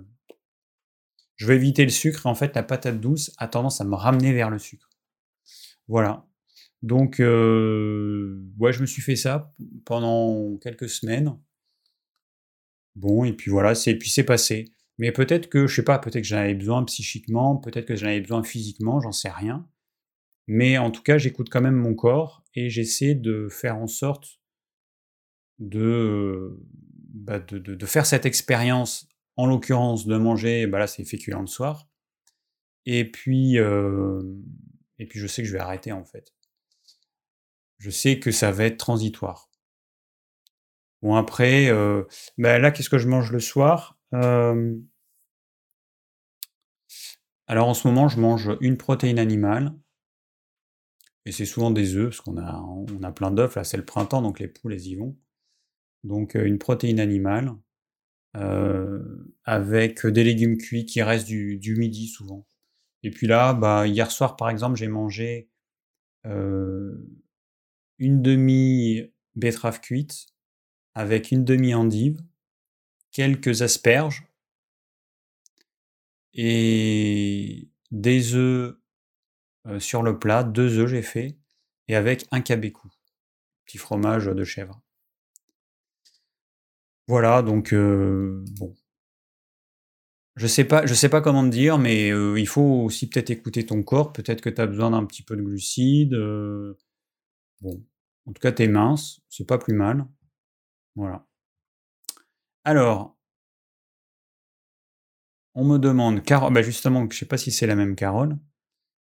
[1.35, 2.25] Je veux éviter le sucre.
[2.25, 4.89] En fait, la patate douce a tendance à me ramener vers le sucre.
[5.87, 6.25] Voilà.
[6.81, 9.53] Donc, ouais, je me suis fait ça
[9.85, 11.37] pendant quelques semaines.
[12.95, 14.73] Bon, et puis voilà, c'est puis c'est passé.
[14.97, 18.07] Mais peut-être que, je sais pas, peut-être que j'en avais besoin psychiquement, peut-être que j'en
[18.07, 19.67] avais besoin physiquement, j'en sais rien.
[20.47, 24.39] Mais en tout cas, j'écoute quand même mon corps et j'essaie de faire en sorte
[25.59, 26.59] de,
[27.13, 31.47] bah de, de, faire cette expérience, en l'occurrence de manger, bah là c'est féculent le
[31.47, 31.87] soir.
[32.85, 34.21] Et puis, euh,
[34.99, 36.33] et puis je sais que je vais arrêter en fait.
[37.77, 39.49] Je sais que ça va être transitoire.
[41.01, 42.03] Bon, après, euh,
[42.37, 43.99] bah, là, qu'est-ce que je mange le soir?
[47.47, 49.73] Alors, en ce moment, je mange une protéine animale,
[51.25, 53.85] Et c'est souvent des œufs, parce qu'on a, on a plein d'œufs, là c'est le
[53.85, 55.17] printemps, donc les poules, elles y vont.
[56.03, 57.55] Donc une protéine animale,
[59.45, 62.47] avec des légumes cuits qui restent du, du, midi souvent.
[63.03, 65.49] Et puis là, bah, hier soir par exemple, j'ai mangé
[66.25, 69.01] une demi
[69.35, 70.27] betterave cuite
[70.95, 72.19] avec une demi endive,
[73.11, 74.25] quelques asperges
[76.33, 78.77] et des œufs
[79.79, 81.37] sur le plat, deux œufs j'ai fait,
[81.87, 82.89] et avec un cabécou,
[83.65, 84.81] petit fromage de chèvre.
[87.07, 88.75] Voilà, donc bon.
[90.35, 93.65] Je sais pas, je sais pas comment te dire, mais il faut aussi peut-être écouter
[93.65, 94.11] ton corps.
[94.13, 96.15] Peut-être que tu as besoin d'un petit peu de glucides.
[97.61, 97.85] bon,
[98.25, 100.07] en tout cas, t'es mince, c'est pas plus mal.
[100.95, 101.25] Voilà.
[102.65, 103.17] Alors,
[105.55, 108.37] on me demande, Carole, bah justement, je sais pas si c'est la même Carole,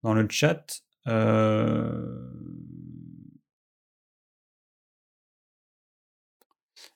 [0.04, 0.84] dans le chat.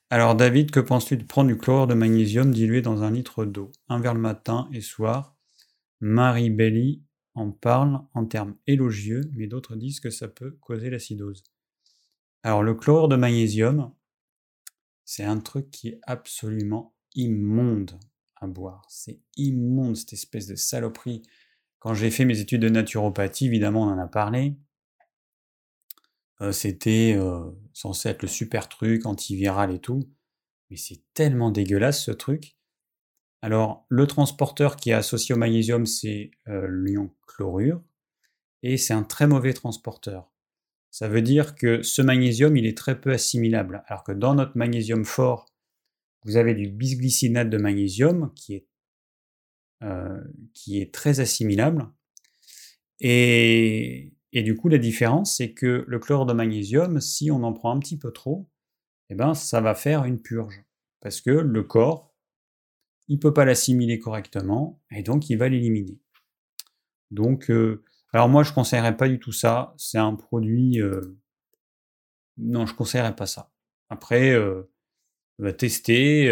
[0.10, 3.72] Alors David, que penses-tu de prendre du chlorure de magnésium dilué dans un litre d'eau?
[3.90, 5.36] Un verre le matin et soir.
[6.00, 7.04] Marie Belly
[7.34, 11.44] en parle en termes élogieux, mais d'autres disent que ça peut causer l'acidose.
[12.44, 13.92] Alors le chlorure de magnésium,
[15.04, 18.00] c'est un truc qui est absolument immonde
[18.36, 18.86] à boire.
[18.90, 21.24] C'est immonde cette espèce de saloperie.
[21.86, 24.56] Quand j'ai fait mes études de naturopathie, évidemment on en a parlé.
[26.42, 30.10] Euh, c'était euh, censé être le super truc antiviral et tout.
[30.72, 32.58] Mais c'est tellement dégueulasse ce truc.
[33.44, 37.84] Alors le transporteur qui est associé au magnésium, c'est euh, l'ion chlorure.
[38.64, 40.32] Et c'est un très mauvais transporteur
[40.96, 43.84] ça veut dire que ce magnésium, il est très peu assimilable.
[43.88, 45.46] Alors que dans notre magnésium fort,
[46.24, 48.68] vous avez du bisglycinate de magnésium qui est,
[49.84, 50.22] euh,
[50.54, 51.88] qui est très assimilable.
[53.00, 57.76] Et, du coup, la différence, c'est que le chlore de magnésium, si on en prend
[57.76, 58.50] un petit peu trop,
[59.10, 60.64] eh ben, ça va faire une purge.
[61.02, 62.16] Parce que le corps,
[63.08, 66.00] il ne peut pas l'assimiler correctement, et donc il va l'éliminer.
[67.12, 69.74] Donc, euh, alors moi, je ne conseillerais pas du tout ça.
[69.78, 70.82] C'est un produit...
[70.82, 71.18] Euh,
[72.38, 73.52] non, je ne conseillerais pas ça.
[73.90, 74.64] Après, euh,
[75.58, 76.30] tester.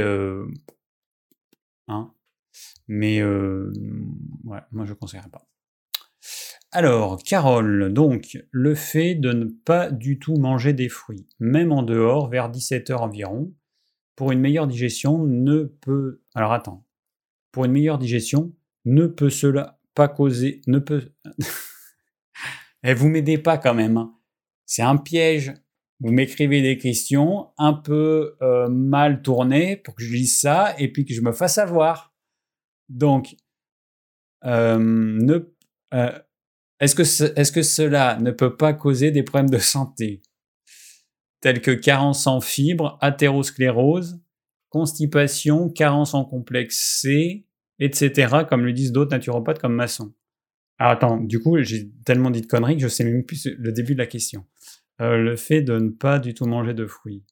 [1.87, 2.13] Hein.
[2.87, 5.47] Mais ouais, moi, je ne conseillerais pas.
[6.71, 11.83] Alors, Carole, donc, le fait de ne pas du tout manger des fruits, même en
[11.83, 13.53] dehors, vers 17h environ,
[14.15, 16.21] pour une meilleure digestion, ne peut...
[16.33, 16.85] Alors attends.
[17.51, 18.53] Pour une meilleure digestion,
[18.85, 20.61] ne peut cela pas causer...
[20.65, 21.11] Ne peut...
[21.25, 21.43] Et
[22.89, 23.97] eh, vous m'aidez pas quand même.
[23.97, 24.15] Hein.
[24.65, 25.53] C'est un piège.
[25.99, 30.91] Vous m'écrivez des questions un peu euh, mal tournées pour que je lise ça et
[30.91, 32.12] puis que je me fasse avoir.
[32.89, 33.35] Donc,
[34.45, 35.43] euh,
[35.93, 36.19] euh,
[36.79, 40.21] est-ce que, est que cela ne peut pas causer des problèmes de santé?
[41.41, 44.19] Tels que carence en fibres, athérosclérose,
[44.69, 47.45] constipation, carence en complexe C,
[47.79, 50.13] etc., comme le disent d'autres naturopathes comme Masson
[50.79, 53.71] alors attends, du coup, j'ai tellement dit de conneries que je sais même plus le
[53.71, 54.45] début de la question.
[55.01, 57.23] Euh, le fait de ne pas du tout manger de fruits.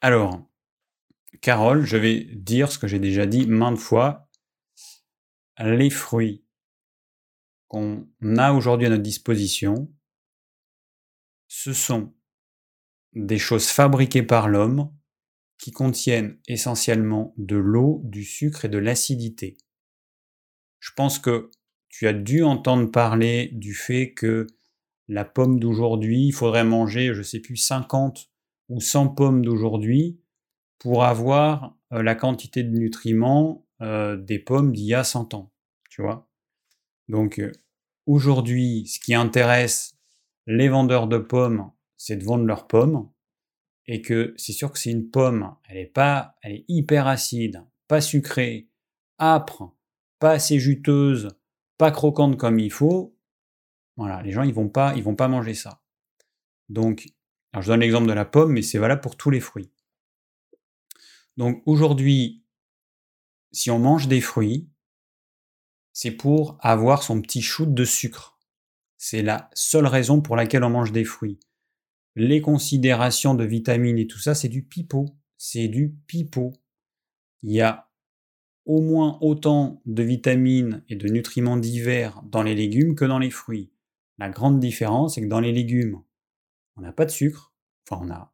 [0.00, 0.46] Alors,
[1.40, 4.28] Carole, je vais dire ce que j'ai déjà dit maintes fois.
[5.58, 6.44] Les fruits
[7.68, 8.06] qu'on
[8.36, 9.92] a aujourd'hui à notre disposition,
[11.48, 12.14] ce sont
[13.14, 14.92] des choses fabriquées par l'homme
[15.58, 19.56] qui contiennent essentiellement de l'eau, du sucre et de l'acidité.
[20.80, 21.50] Je pense que
[21.88, 24.46] tu as dû entendre parler du fait que
[25.08, 28.30] la pomme d'aujourd'hui, il faudrait manger, je ne sais plus, 50
[28.68, 30.20] ou 100 pommes d'aujourd'hui
[30.78, 35.52] pour avoir euh, la quantité de nutriments euh, des pommes d'il y a 100 ans.
[35.90, 36.28] Tu vois?
[37.08, 37.52] Donc euh,
[38.06, 39.96] aujourd'hui, ce qui intéresse
[40.46, 43.10] les vendeurs de pommes, c'est de vendre leurs pommes
[43.86, 47.64] et que c'est sûr que c'est une pomme, elle est pas, elle est hyper acide,
[47.88, 48.68] pas sucrée,
[49.18, 49.74] âpre,
[50.18, 51.28] pas assez juteuse,
[51.78, 53.16] pas croquante comme il faut,
[53.96, 55.80] voilà, les gens ils vont pas, ils vont pas manger ça.
[56.68, 57.06] Donc,
[57.52, 59.70] alors je donne l'exemple de la pomme, mais c'est valable pour tous les fruits.
[61.36, 62.44] Donc aujourd'hui,
[63.52, 64.68] si on mange des fruits,
[65.92, 68.38] c'est pour avoir son petit shoot de sucre.
[68.98, 71.38] C'est la seule raison pour laquelle on mange des fruits
[72.16, 75.06] les considérations de vitamines et tout ça, c'est du pipeau.
[75.36, 76.54] C'est du pipeau.
[77.42, 77.90] Il y a
[78.64, 83.30] au moins autant de vitamines et de nutriments divers dans les légumes que dans les
[83.30, 83.70] fruits.
[84.18, 86.02] La grande différence, c'est que dans les légumes,
[86.76, 87.52] on n'a pas de sucre.
[87.88, 88.32] Enfin, on n'a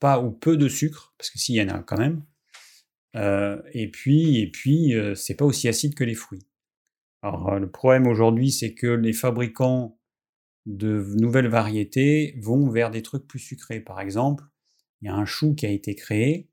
[0.00, 2.24] pas ou peu de sucre, parce que s'il y en a quand même.
[3.16, 6.46] Euh, et puis, et puis, euh, c'est pas aussi acide que les fruits.
[7.22, 9.98] Alors, le problème aujourd'hui, c'est que les fabricants
[10.66, 13.80] de nouvelles variétés vont vers des trucs plus sucrés.
[13.80, 14.44] Par exemple,
[15.00, 16.48] il y a un chou qui a été créé,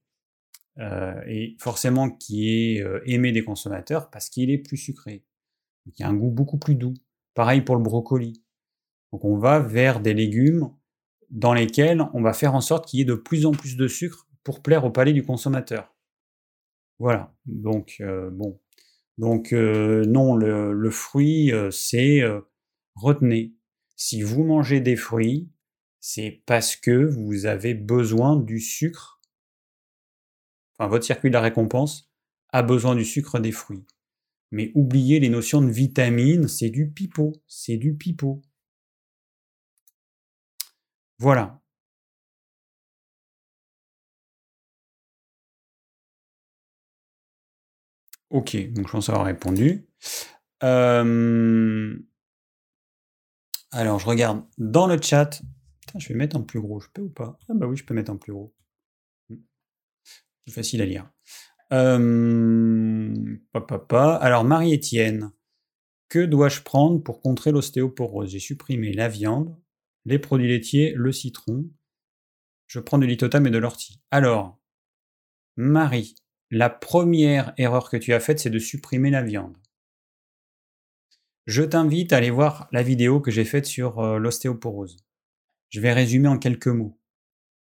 [1.27, 5.25] et forcément qui est aimé des consommateurs parce qu'il est plus sucré.
[5.85, 6.93] Donc, il y a un goût beaucoup plus doux.
[7.33, 8.43] Pareil pour le brocoli.
[9.11, 10.69] Donc on va vers des légumes
[11.29, 13.87] dans lesquels on va faire en sorte qu'il y ait de plus en plus de
[13.87, 15.96] sucre pour plaire au palais du consommateur.
[16.99, 17.35] Voilà.
[17.45, 18.59] Donc bon.
[19.17, 22.21] Donc non, le, fruit, c'est
[22.95, 23.53] retenez.
[23.95, 25.49] Si vous mangez des fruits,
[25.99, 29.19] c'est parce que vous avez besoin du sucre.
[30.77, 32.11] Enfin, votre circuit de la récompense
[32.49, 33.85] a besoin du sucre des fruits.
[34.51, 38.41] Mais oubliez les notions de vitamines, c'est du pipeau, c'est du pipeau.
[41.19, 41.61] Voilà.
[48.37, 49.87] Ok, donc je pense avoir répondu.
[50.61, 51.07] Alors,
[53.97, 55.41] je regarde dans le chat.
[55.97, 57.39] je vais mettre en plus gros, je peux ou pas?
[57.49, 58.53] Ah bah oui, je peux mettre en plus gros.
[59.29, 59.37] Hmm.
[60.45, 61.11] C'est facile à lire.
[63.51, 64.19] Papa.
[64.21, 65.31] Alors, Marie-Étienne,
[66.07, 68.29] que dois-je prendre pour contrer l'ostéoporose?
[68.29, 69.59] J'ai supprimé la viande,
[70.05, 71.67] les produits laitiers, le citron.
[72.67, 73.99] Je prends du litotam et de l'ortie.
[74.11, 74.59] Alors,
[75.55, 76.13] Marie,
[76.49, 79.57] la première erreur que tu as faite, c'est de supprimer la viande.
[81.45, 84.97] Je t'invite à aller voir la vidéo que j'ai faite sur euh, l'ostéoporose.
[85.69, 86.99] Je vais résumer en quelques mots.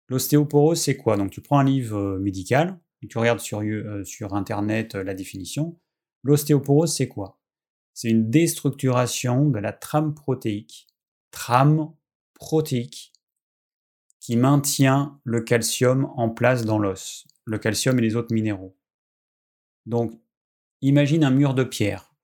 [0.09, 1.17] L'ostéoporose, c'est quoi?
[1.17, 5.79] Donc tu prends un livre euh, médical, tu regardes sur, euh, sur Internet la définition.
[6.23, 7.39] L'ostéoporose, c'est quoi?
[7.93, 10.89] C'est une déstructuration de la trame protéique.
[11.31, 11.93] Trame
[12.35, 13.13] protéique
[14.21, 18.77] qui maintient le calcium en place dans l'os, le calcium et les autres minéraux.
[19.87, 20.19] Donc,
[20.81, 22.15] imagine un mur de pierre.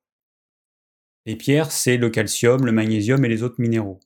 [1.27, 4.01] Les pierres, c'est le calcium, le magnésium et les autres minéraux.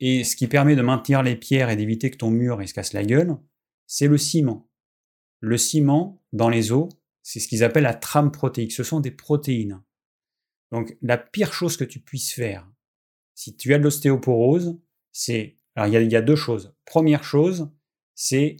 [0.00, 2.92] Et ce qui permet de maintenir les pierres et d'éviter que ton mur se casse
[2.92, 3.36] la gueule,
[3.86, 4.70] c'est le ciment.
[5.40, 6.88] Le ciment, dans les os,
[7.22, 8.72] c'est ce qu'ils appellent la trame protéique.
[8.72, 9.82] Ce sont des protéines.
[10.70, 12.68] Donc, la pire chose que tu puisses faire,
[13.34, 14.78] si tu as de l'ostéoporose,
[15.12, 15.56] c'est.
[15.74, 16.74] Alors, il y, a, deux choses.
[16.84, 17.70] Première chose,
[18.16, 18.56] c'est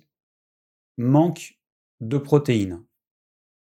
[0.99, 1.59] manque
[2.01, 2.85] de protéines.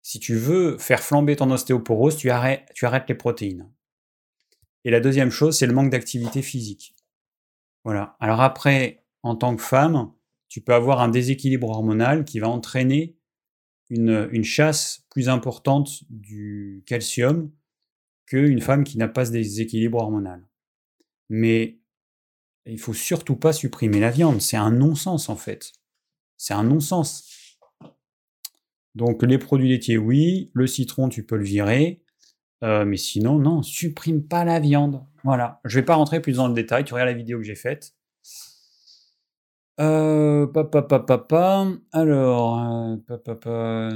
[0.02, 2.68] Si tu veux faire flamber ton ostéoporose, tu arrêtes,
[3.08, 3.70] les protéines.
[4.84, 6.96] Et la deuxième chose, c'est le manque d'activité physique.
[7.84, 8.16] Voilà.
[8.18, 10.12] Alors après, en tant que femme,
[10.48, 13.16] tu peux avoir un déséquilibre hormonal qui va entraîner
[13.90, 17.52] une, une chasse plus importante du calcium
[18.26, 20.46] qu'une femme qui n'a pas ce déséquilibre hormonal.
[21.28, 21.80] Mais
[22.64, 24.40] il faut surtout pas supprimer la viande.
[24.40, 25.72] C'est un non-sens en fait.
[26.41, 27.59] C'est un non-sens.
[28.95, 30.51] Donc les produits laitiers, oui.
[30.55, 32.03] Le citron, tu peux le virer.
[32.64, 35.05] Euh, mais sinon, non, supprime pas la viande.
[35.22, 35.61] Voilà.
[35.66, 36.84] Je vais pas rentrer plus dans le détail.
[36.84, 37.95] Tu regardes la vidéo que j'ai faite.
[39.80, 41.66] Euh, papa, papa, papa.
[41.93, 43.91] Alors, euh, papa,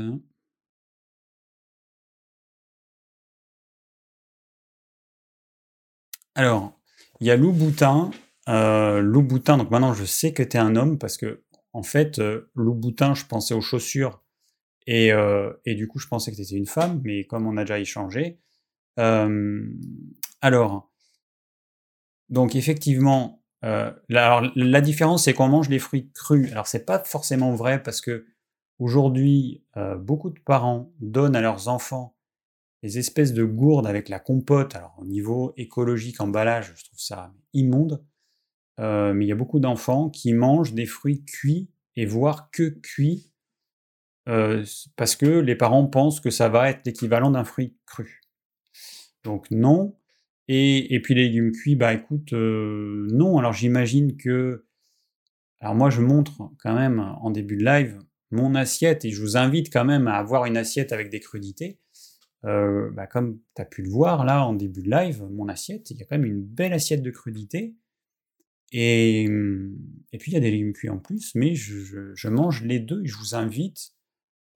[6.35, 6.79] Alors,
[7.21, 8.11] il y a Lou Boutin.
[8.51, 11.44] Euh, Lou Boutin, donc maintenant je sais que tu es un homme parce que,
[11.75, 14.23] en fait, euh, Lou Boutin, je pensais aux chaussures
[14.87, 17.63] et, euh, et du coup je pensais que tu une femme, mais comme on a
[17.65, 18.41] déjà échangé.
[18.97, 20.91] alors,
[22.29, 26.51] donc effectivement, la, alors, la différence c'est qu'on mange les fruits crus.
[26.53, 28.27] Alors c'est pas forcément vrai parce que
[28.79, 29.65] aujourd'hui,
[29.99, 32.17] beaucoup de parents donnent à leurs enfants
[32.85, 37.33] les espèces de gourdes avec la compote, alors au niveau écologique, emballage, je trouve ça
[37.55, 38.05] immonde,
[38.81, 42.69] euh, mais il y a beaucoup d'enfants qui mangent des fruits cuits et voire que
[42.69, 43.31] cuits
[44.29, 44.65] euh,
[44.97, 48.21] parce que les parents pensent que ça va être l'équivalent d'un fruit cru.
[49.23, 49.97] Donc non.
[50.49, 53.39] Et, puis les légumes cuits, bah écoute, euh, non.
[53.39, 54.67] Alors j'imagine que...
[55.61, 57.99] Alors moi je montre quand même en début de live
[58.31, 61.79] mon assiette et je vous invite quand même à avoir une assiette avec des crudités.
[62.43, 65.97] Bah, comme tu as pu le voir là en début de live, mon assiette, il
[65.97, 67.75] y a quand même une belle assiette de crudité.
[68.77, 69.23] Et,
[70.13, 73.05] et puis il y a des légumes cuits en plus, mais je, mange les deux
[73.05, 73.93] et je vous invite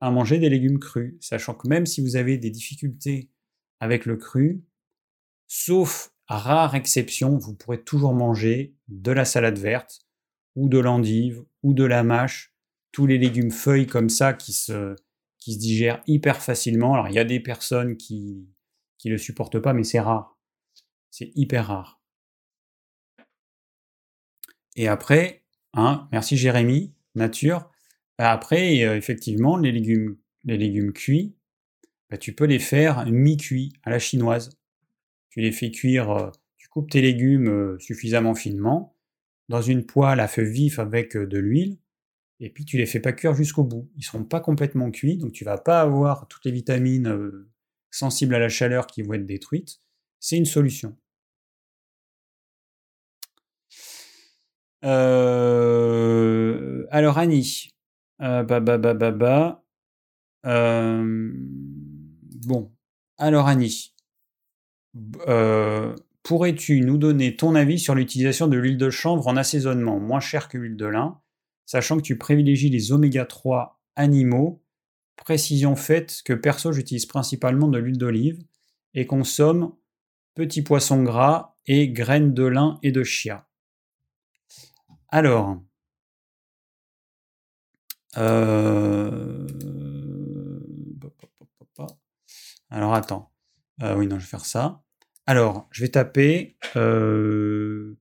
[0.01, 3.31] à manger des légumes crus, sachant que même si vous avez des difficultés
[3.79, 4.65] avec le cru,
[5.47, 10.01] sauf à rare exception, vous pourrez toujours manger de la salade verte,
[10.57, 12.53] ou de l'endive, ou de la mâche,
[12.91, 14.97] tous les légumes feuilles comme ça qui se,
[15.39, 16.95] qui se digère hyper facilement.
[16.95, 18.49] Alors il y a des personnes qui
[18.99, 20.37] qui le supportent pas, mais c'est rare.
[21.11, 21.98] C'est hyper rare.
[24.79, 25.43] Et après,
[25.75, 27.69] hein, merci Jérémy, nature.
[28.17, 31.35] Après, euh, effectivement, les légumes, les légumes cuits,
[32.09, 34.51] bah, tu peux les faire mi-cuits à la chinoise.
[35.31, 38.95] Tu les fais cuire, euh, tu coupes tes légumes euh, suffisamment finement
[39.49, 41.79] dans une poêle à feu vif avec de l'huile,
[42.39, 43.91] et puis tu les fais pas cuire jusqu'au bout.
[43.97, 47.47] Ils seront pas complètement cuits, donc tu vas pas avoir toutes les vitamines
[47.91, 49.81] sensibles à la chaleur qui vont être détruites.
[50.21, 50.97] C'est une solution.
[54.83, 55.69] Alors
[57.19, 57.71] Annie,
[62.47, 62.73] bon,
[63.17, 63.95] alors Annie,
[66.23, 70.49] pourrais-tu nous donner ton avis sur l'utilisation de l'huile de chanvre en assaisonnement, moins cher
[70.49, 71.21] que l'huile de lin,
[71.67, 74.63] sachant que tu privilégies les oméga 3 animaux?
[75.17, 78.41] Précision faite que perso j'utilise principalement de l'huile d'olive
[78.95, 79.75] et consomme
[80.37, 83.48] petits poissons gras et graines de lin et de chia.
[85.11, 85.63] Alors,
[88.17, 89.47] euh,
[92.71, 93.33] alors attends.
[93.83, 94.83] Euh, oui, non, je vais faire ça.
[95.27, 97.97] Alors, je vais taper euh,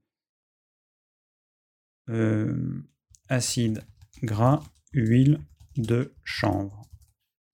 [3.29, 3.85] acide
[4.23, 5.39] gras, huile
[5.77, 6.81] de chanvre.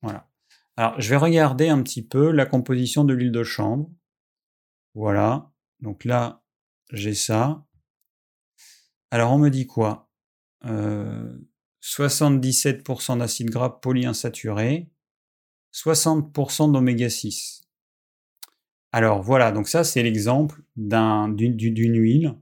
[0.01, 0.29] Voilà.
[0.77, 3.91] Alors, je vais regarder un petit peu la composition de l'huile de chanvre.
[4.95, 5.51] Voilà.
[5.79, 6.43] Donc là,
[6.91, 7.65] j'ai ça.
[9.13, 10.09] Alors, on me dit quoi?
[10.65, 14.89] 77% d'acide gras polyinsaturé,
[15.71, 17.61] 60% d'oméga 6.
[18.91, 21.35] Alors voilà, donc ça c'est l'exemple d'une
[21.75, 22.39] huile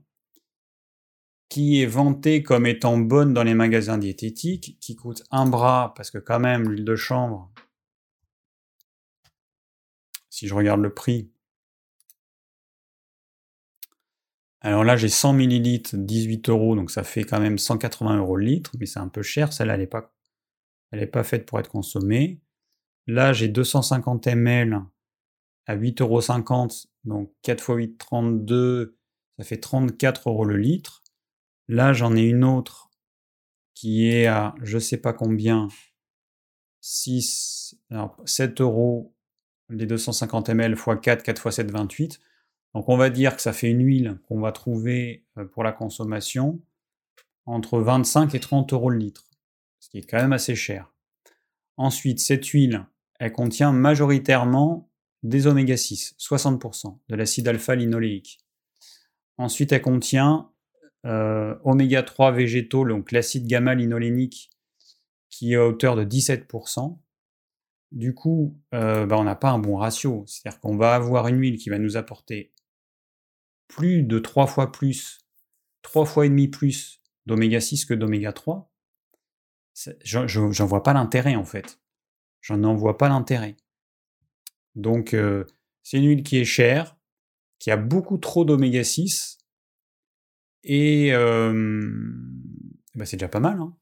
[1.50, 6.10] qui est vantée comme étant bonne dans les magasins diététiques, qui coûte un bras, parce
[6.10, 7.52] que quand même l'huile de chanvre,
[10.30, 11.31] si je regarde le prix,
[14.62, 18.44] alors là j'ai 100 ml, 18 euros, donc ça fait quand même 180 euros le
[18.44, 20.14] litre, mais c'est un peu cher, celle-là elle n'est pas,
[21.12, 22.40] pas faite pour être consommée.
[23.08, 24.80] Là, j'ai 250 ml
[25.66, 28.96] à 8,50€, donc 4 x 8, 32,
[29.38, 31.02] ça fait 34 euros le litre.
[31.68, 32.90] Là, j'en ai une autre
[33.74, 35.66] qui est à je sais pas combien,
[36.82, 37.76] 6,
[38.24, 39.12] 7 euros
[39.70, 42.20] les 250 ml x 4, 4 x 7, 28.
[42.74, 45.72] Donc on va dire que ça fait une huile qu'on va trouver euh, pour la
[45.72, 46.60] consommation
[47.46, 49.28] entre 25 et 30 euros le litre,
[49.80, 50.92] ce qui est quand même assez cher.
[51.76, 52.86] Ensuite, cette huile,
[53.18, 54.88] elle contient majoritairement
[55.22, 58.40] des oméga 6, 60%, de l'acide alpha-linoléique.
[59.38, 60.50] Ensuite, elle contient
[61.04, 64.50] euh, oméga 3 végétaux, donc l'acide gamma-linolénique,
[65.30, 66.98] qui est à hauteur de 17%.
[67.90, 70.24] Du coup, euh, bah, on n'a pas un bon ratio.
[70.26, 72.52] C'est-à-dire qu'on va avoir une huile qui va nous apporter
[73.72, 75.20] plus de 3 fois plus,
[75.80, 78.70] 3 fois et demi plus d'oméga 6 que d'oméga 3.
[80.04, 81.80] J'en vois pas l'intérêt en fait.
[82.42, 83.56] J'en n'en vois pas l'intérêt.
[84.74, 85.46] Donc, euh,
[85.82, 86.96] c'est une huile qui est chère,
[87.58, 89.38] qui a beaucoup trop d'oméga 6,
[90.64, 91.12] et
[92.94, 93.58] bah, c'est déjà pas mal.
[93.58, 93.74] Hein.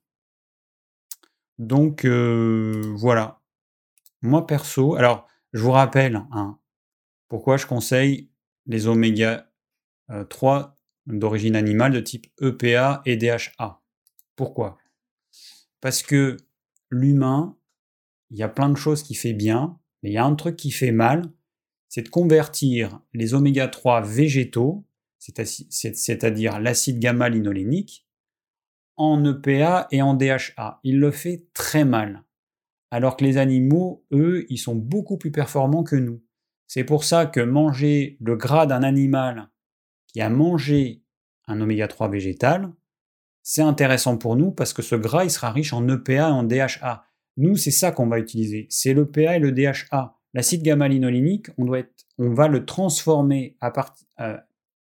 [1.59, 3.41] Donc, voilà.
[4.23, 6.61] Moi, perso, alors, je vous rappelle hein,
[7.29, 8.31] pourquoi je conseille
[8.67, 9.50] les oméga
[10.29, 13.81] 3 d'origine animale de type EPA et DHA.
[14.37, 14.79] Pourquoi?
[15.81, 16.37] Parce que
[16.91, 17.57] l'humain
[18.31, 20.57] il y a plein de choses qui fait bien, mais il y a un truc
[20.57, 21.31] qui fait mal,
[21.89, 24.85] c'est de convertir les oméga 3 végétaux,
[25.19, 28.07] c'est-à-dire l'acide gamma-linolénique,
[28.97, 30.81] en EPA et en DHA.
[30.85, 32.23] Il le fait très mal.
[32.93, 36.23] Alors que les animaux, eux, ils sont beaucoup plus performants que nous.
[36.69, 39.51] C'est pour ça que manger le gras d'un animal
[40.13, 41.03] qui a mangé
[41.47, 42.73] un oméga 3 végétal,
[43.43, 46.43] c'est intéressant pour nous parce que ce gras, il sera riche en EPA et en
[46.43, 47.05] DHA.
[47.37, 48.67] Nous, c'est ça qu'on va utiliser.
[48.71, 50.17] C'est le PA et le DHA.
[50.35, 51.83] L'acide gamma-linolénique, on, doit
[52.19, 53.57] on va le transformer
[54.21, 54.37] euh,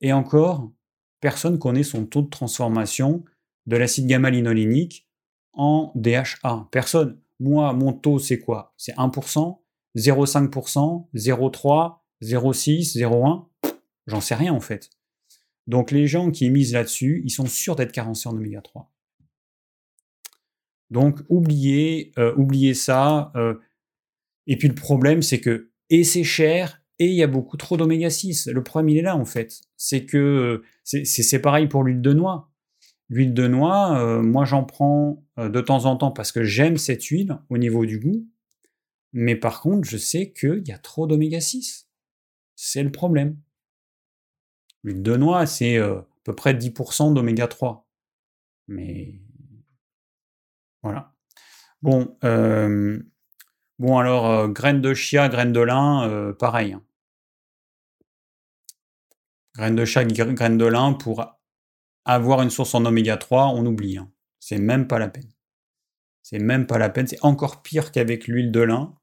[0.00, 0.72] et encore,
[1.20, 3.24] personne connaît son taux de transformation
[3.66, 5.08] de l'acide gamma-linolénique
[5.52, 6.68] en DHA.
[6.70, 7.20] Personne.
[7.42, 8.72] Moi, mon taux, c'est quoi?
[8.76, 9.58] C'est 1%,
[9.96, 13.46] 0,5%, 0,3%, 0,6, 0,1
[14.06, 14.90] J'en sais rien en fait.
[15.66, 18.92] Donc les gens qui misent là-dessus, ils sont sûrs d'être carencés en oméga 3.
[20.90, 23.32] Donc oubliez, euh, oubliez ça.
[23.34, 23.54] Euh.
[24.46, 27.76] et puis le problème, c'est que et c'est cher et il y a beaucoup trop
[27.76, 28.46] d'oméga 6.
[28.48, 29.62] Le problème, il est là en fait.
[29.76, 32.51] C'est que c'est pareil pour l'huile de noix.
[33.12, 37.04] L'huile de noix, euh, moi j'en prends de temps en temps parce que j'aime cette
[37.04, 38.26] huile au niveau du goût.
[39.12, 41.90] Mais par contre, je sais qu'il y a trop d'oméga 6.
[42.56, 43.36] C'est le problème.
[44.82, 47.86] L'huile de noix, c'est euh, à peu près 10% d'oméga 3.
[48.68, 49.20] Mais
[50.82, 51.12] voilà.
[51.82, 52.98] Bon, euh,
[53.78, 56.72] bon alors, euh, graines de chia, graines de lin, pareil.
[56.72, 56.82] Hein.
[59.54, 61.41] Graines de chia, graines de lin, pour
[62.04, 63.98] avoir une source en oméga 3, on oublie.
[63.98, 64.10] Hein.
[64.40, 65.30] C'est même pas la peine.
[66.22, 67.06] C'est même pas la peine.
[67.06, 68.94] C'est encore pire qu'avec l'huile de lin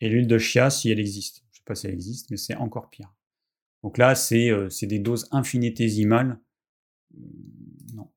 [0.00, 1.44] et l'huile de chia si elle existe.
[1.50, 3.14] Je sais pas si elle existe, mais c'est encore pire.
[3.82, 4.50] Donc là, c'est
[4.82, 6.38] des doses infinitésimales.
[7.14, 8.10] Mmh, non.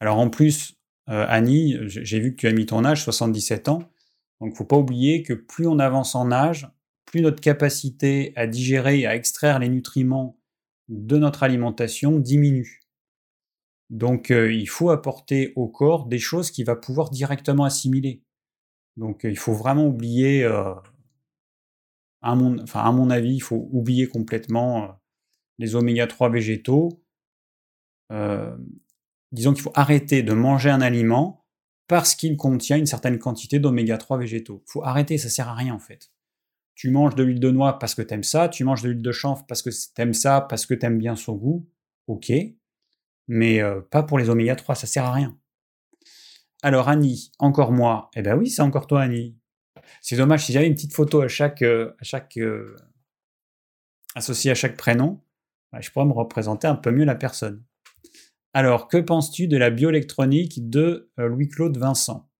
[0.00, 3.88] Alors en plus, Annie, j'ai vu que tu as mis ton âge, 77 ans.
[4.40, 6.68] Donc faut pas oublier que plus on avance en âge,
[7.04, 10.36] plus notre capacité à digérer à extraire les nutriments
[10.88, 12.80] de notre alimentation diminue.
[13.90, 18.22] Donc il faut apporter au corps des choses qu'il va pouvoir directement assimiler.
[18.96, 20.44] Donc il faut vraiment oublier
[22.24, 24.88] à mon, enfin, à mon avis, il faut oublier complètement euh,
[25.58, 27.04] les oméga 3 végétaux.
[28.12, 28.56] Euh,
[29.30, 31.44] disons qu'il faut arrêter de manger un aliment
[31.86, 34.62] parce qu'il contient une certaine quantité d'oméga 3 végétaux.
[34.66, 36.10] Il faut arrêter, ça sert à rien en fait.
[36.74, 39.02] Tu manges de l'huile de noix parce que tu aimes ça, tu manges de l'huile
[39.02, 41.68] de chanvre parce que tu aimes ça, parce que tu aimes bien son goût,
[42.08, 42.32] ok,
[43.28, 45.38] mais euh, pas pour les oméga 3, ça sert à rien.
[46.62, 49.36] Alors Annie, encore moi, eh ben oui, c'est encore toi Annie.
[50.00, 52.76] C'est dommage, si j'avais une petite photo à chaque, euh, à chaque euh,
[54.14, 55.20] associée à chaque prénom,
[55.72, 57.62] bah, je pourrais me représenter un peu mieux la personne.
[58.52, 62.30] Alors, que penses-tu de la bioélectronique de Louis-Claude Vincent?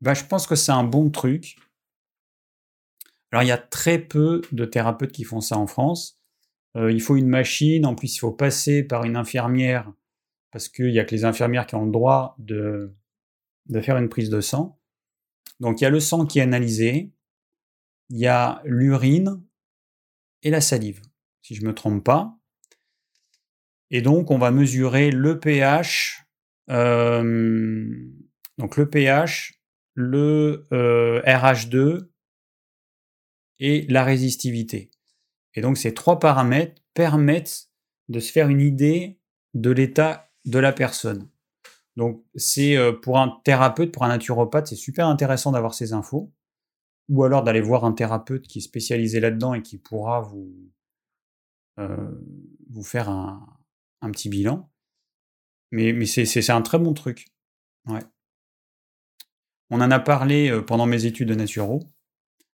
[0.00, 1.58] Bah, Je pense que c'est un bon truc.
[3.30, 6.18] Alors, il y a très peu de thérapeutes qui font ça en France.
[6.76, 9.92] il faut une machine, en plus, il faut passer par une infirmière,
[10.50, 12.94] parce qu'il n'y a que les infirmières qui ont le droit de,
[13.82, 14.80] faire une prise de sang.
[15.60, 17.12] Donc il y a le sang qui est analysé,
[18.10, 19.42] il y a l'urine
[20.42, 21.02] et la salive,
[21.42, 22.38] si je ne me trompe pas.
[23.90, 26.24] Et donc on va mesurer le pH,
[26.70, 27.86] euh,
[28.58, 29.60] donc le pH,
[29.94, 32.10] le RH2 euh,
[33.60, 34.90] et la résistivité.
[35.54, 37.68] Et donc ces trois paramètres permettent
[38.08, 39.18] de se faire une idée
[39.54, 41.28] de l'état de la personne.
[41.96, 46.32] Donc c'est euh, pour un thérapeute, pour un naturopathe, c'est super intéressant d'avoir ces infos.
[47.08, 50.70] Ou alors d'aller voir un thérapeute qui est spécialisé là-dedans et qui pourra vous,
[51.78, 52.10] euh,
[52.68, 53.42] vous faire un,
[54.12, 54.70] petit bilan.
[55.70, 57.26] Mais, c'est un très bon truc.
[59.70, 61.82] On en a parlé euh, pendant mes études de naturo.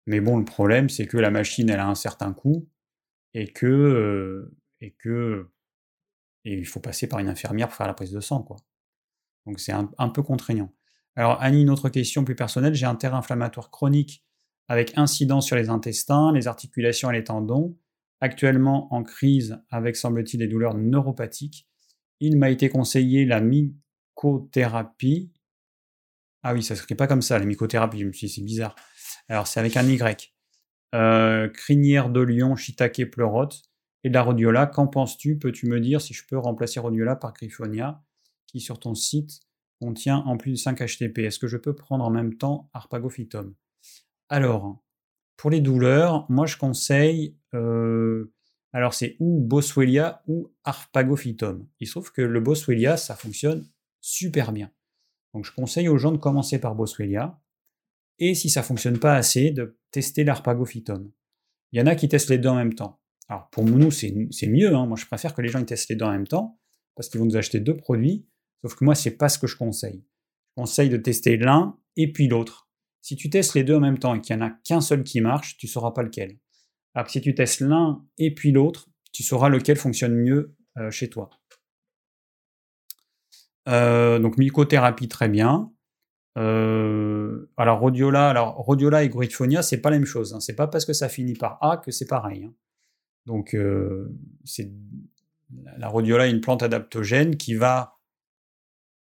[0.09, 2.67] Mais bon, le problème, c'est que la machine, elle a un certain coût
[3.35, 5.47] et que, et que
[6.45, 8.57] et il faut passer par une infirmière pour faire la prise de sang, quoi.
[9.45, 10.73] Donc c'est un, peu contraignant.
[11.15, 12.73] Alors Annie, une autre question plus personnelle.
[12.73, 14.25] J'ai un terrain inflammatoire chronique
[14.67, 17.77] avec incidence sur les intestins, les articulations et les tendons.
[18.19, 21.67] Actuellement en crise avec, semble-t-il, des douleurs neuropathiques.
[22.19, 25.31] Il m'a été conseillé la mycothérapie.
[26.41, 27.99] Ah oui, ça ne s'écrit pas comme ça, la mycothérapie.
[27.99, 28.75] Je me suis dit, c'est bizarre.
[29.29, 30.33] Alors c'est avec un Y.
[30.95, 33.61] Euh, crinière de lion, shiitake, pleurote
[34.03, 34.65] et de la rhodiola.
[34.65, 35.37] Qu'en penses-tu?
[35.37, 38.03] Peux-tu me dire si je peux remplacer rhodiola par griffonia
[38.47, 39.41] qui sur ton site
[39.79, 41.19] contient en plus de 5 HTP.
[41.19, 43.53] Est-ce que je peux prendre en même temps Arpagophytum?
[44.27, 44.83] Alors,
[45.37, 48.33] pour les douleurs, moi je conseille, euh,
[48.73, 51.67] alors c'est ou Boswellia ou Arpagophytum.
[51.79, 53.65] Il se trouve que le Boswellia, ça fonctionne
[54.01, 54.71] super bien.
[55.33, 57.39] Donc je conseille aux gens de commencer par Boswellia,
[58.19, 61.11] et si ça fonctionne pas assez, de tester l'Arpagophytum.
[61.71, 62.99] Il y en a qui testent les deux en même temps.
[63.27, 64.11] Alors pour nous, c'est
[64.47, 64.85] mieux, hein.
[64.85, 66.59] moi je préfère que les gens ils testent les deux en même temps,
[66.95, 68.27] parce qu'ils vont nous acheter deux produits,
[68.61, 70.03] sauf que moi c'est pas ce que je conseille.
[70.49, 72.69] Je conseille de tester l'un et puis l'autre.
[73.01, 75.03] Si tu testes les deux en même temps et qu'il n'y en a qu'un seul
[75.03, 76.39] qui marche, tu sauras pas lequel.
[76.93, 80.91] Alors que si tu testes l'un et puis l'autre, tu sauras lequel fonctionne mieux euh,
[80.91, 81.29] chez toi.
[83.67, 85.71] Euh, donc mycothérapie très bien.
[86.37, 90.33] Euh, alors rhodiola, alors rhodiola et Gruitphonia, c'est pas la même chose.
[90.33, 90.39] Hein.
[90.39, 92.45] C'est pas parce que ça finit par A que c'est pareil.
[92.45, 92.53] Hein.
[93.25, 93.55] Donc
[94.45, 94.71] c'est
[95.77, 97.99] la rhodiola est une plante adaptogène qui va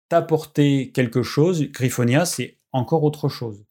[0.09, 1.63] t'apporter quelque chose.
[1.71, 3.65] Griffonia, c'est encore autre chose.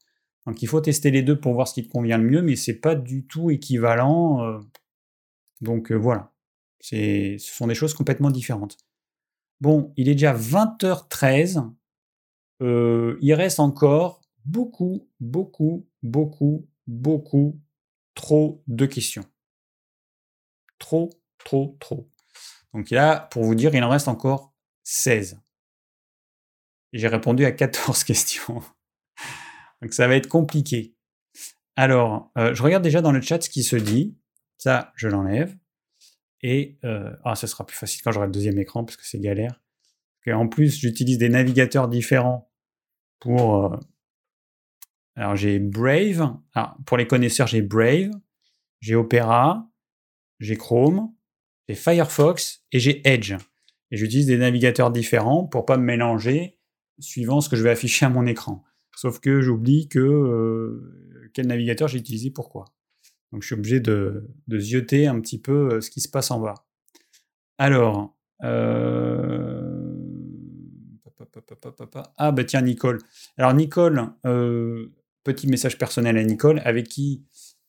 [0.46, 2.56] Donc il faut tester les deux pour voir ce qui te convient le mieux, mais
[2.56, 4.44] c'est pas du tout équivalent.
[4.44, 4.58] Euh.
[5.60, 6.32] donc euh, voilà,
[6.80, 8.78] ce sont des choses complètement différentes.
[9.60, 11.70] Bon, il est déjà 20h13.
[12.62, 17.60] Euh, il reste encore beaucoup, beaucoup, beaucoup, beaucoup,
[18.14, 19.24] trop de questions.
[20.78, 21.10] Trop,
[21.44, 22.10] trop, trop.
[22.74, 24.54] Donc là, pour vous dire, il en reste encore
[24.84, 25.40] 16.
[26.92, 28.62] J'ai répondu à 14 questions.
[29.82, 30.94] Donc ça va être compliqué.
[31.76, 34.16] Alors, euh, je regarde déjà dans le chat ce qui se dit.
[34.58, 35.56] Ça, je l'enlève.
[36.42, 39.18] Et euh, ah, ce sera plus facile quand j'aurai le deuxième écran parce que c'est
[39.18, 39.62] galère.
[40.26, 42.49] Et en plus, j'utilise des navigateurs différents
[43.20, 43.64] pour.
[43.66, 43.76] Euh,
[45.16, 46.36] alors j'ai Brave.
[46.54, 48.10] Ah, pour les connaisseurs, j'ai Brave,
[48.80, 49.70] j'ai Opera,
[50.40, 51.12] j'ai Chrome,
[51.68, 53.34] j'ai Firefox et j'ai Edge.
[53.92, 56.58] Et j'utilise des navigateurs différents pour pas me mélanger
[56.98, 58.64] suivant ce que je vais afficher à mon écran.
[58.96, 62.66] Sauf que j'oublie que euh, quel navigateur j'ai utilisé pourquoi.
[63.32, 66.40] Donc je suis obligé de, zioter un petit peu euh, ce qui se passe en
[66.40, 66.66] bas.
[67.58, 68.16] Alors,
[72.16, 72.98] ah bah tiens Nicole.
[73.38, 74.12] Alors Nicole,
[75.24, 77.24] petit message personnel à Nicole, avec qui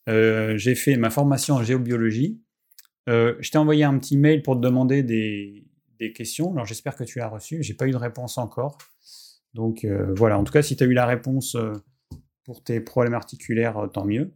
[0.08, 2.42] j'ai fait ma formation en géobiologie.
[3.08, 5.66] je t'ai envoyé un petit mail pour te demander des,
[6.16, 6.52] questions.
[6.54, 7.62] Alors j'espère que tu l'as reçu.
[7.62, 8.80] J'ai pas eu de réponse encore.
[9.54, 11.74] Donc euh, voilà, en tout cas, si tu as eu la réponse euh,
[12.44, 14.34] pour tes problèmes articulaires, euh, tant mieux.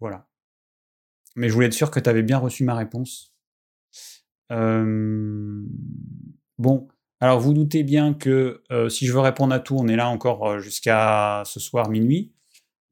[0.00, 0.28] voilà.
[1.36, 3.34] Mais je voulais être sûr que tu avais bien reçu ma réponse.
[6.56, 6.88] Bon,
[7.20, 10.58] alors vous doutez bien que si je veux répondre à tout, on est là encore
[10.60, 12.32] jusqu'à ce soir minuit.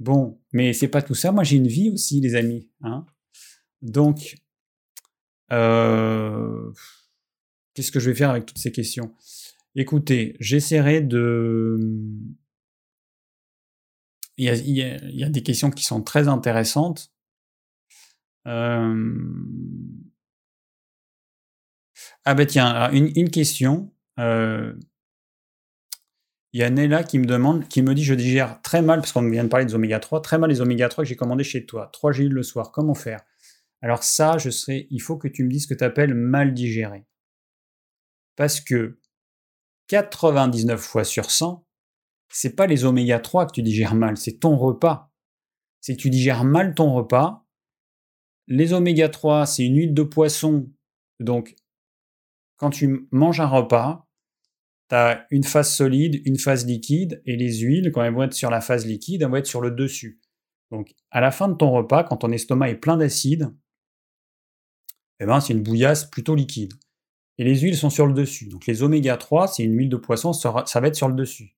[0.00, 1.32] Bon, mais c'est pas tout ça.
[1.32, 2.68] Moi, j'ai une vie aussi, les amis.
[2.82, 3.06] Hein
[3.82, 4.36] Donc,
[7.74, 9.14] qu'est-ce que je vais faire avec toutes ces questions?
[9.74, 11.78] Écoutez, j'essaierai de.
[14.38, 17.12] Il y, a, des questions qui sont très intéressantes.
[18.48, 19.14] Euh,
[22.24, 23.91] ah ben tiens, une, question.
[24.18, 24.74] Euh,
[26.52, 29.28] il y a qui me demande, qui me dit je digère très mal, parce qu'on
[29.28, 31.64] vient de parler des oméga 3, très mal les oméga 3 que j'ai commandé chez
[31.64, 31.88] toi.
[31.92, 33.20] 3 gélules le soir, comment faire?
[33.80, 36.52] Alors ça, je serais, il faut que tu me dises ce que tu appelles mal
[36.52, 37.06] digéré.
[38.36, 38.98] Parce que
[39.88, 41.66] 99 fois sur 100,
[42.28, 45.10] c'est pas les oméga 3 que tu digères mal, c'est ton repas.
[45.86, 47.46] Que tu digères mal ton repas.
[48.46, 50.70] Les oméga 3, c'est une huile de poisson.
[51.18, 51.56] Donc,
[52.62, 54.08] quand tu manges un repas,
[54.88, 58.34] tu as une phase solide, une phase liquide, et les huiles, quand elles vont être
[58.34, 60.20] sur la phase liquide, elles vont être sur le dessus.
[60.70, 63.52] Donc, à la fin de ton repas, quand ton estomac est plein d'acide,
[65.18, 66.74] eh ben, c'est une bouillasse plutôt liquide
[67.38, 68.46] et les huiles sont sur le dessus.
[68.46, 71.56] Donc les oméga 3, c'est une huile de poisson, ça va être sur le dessus.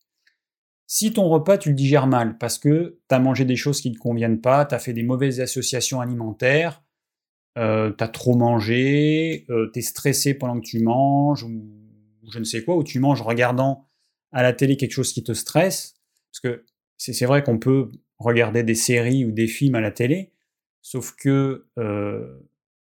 [0.86, 3.90] Si ton repas, tu le digères mal parce que tu as mangé des choses qui
[3.90, 6.83] ne te conviennent pas, tu as fait des mauvaises associations alimentaires,
[7.56, 11.64] euh, tu as trop mangé, euh, tu es stressé pendant que tu manges, ou,
[12.32, 13.86] je ne sais quoi, ou tu manges en regardant
[14.32, 15.94] à la télé quelque chose qui te stresse,
[16.32, 16.64] parce que
[16.96, 20.32] c'est vrai qu'on peut regarder des séries ou des films à la télé,
[20.82, 22.40] sauf que euh,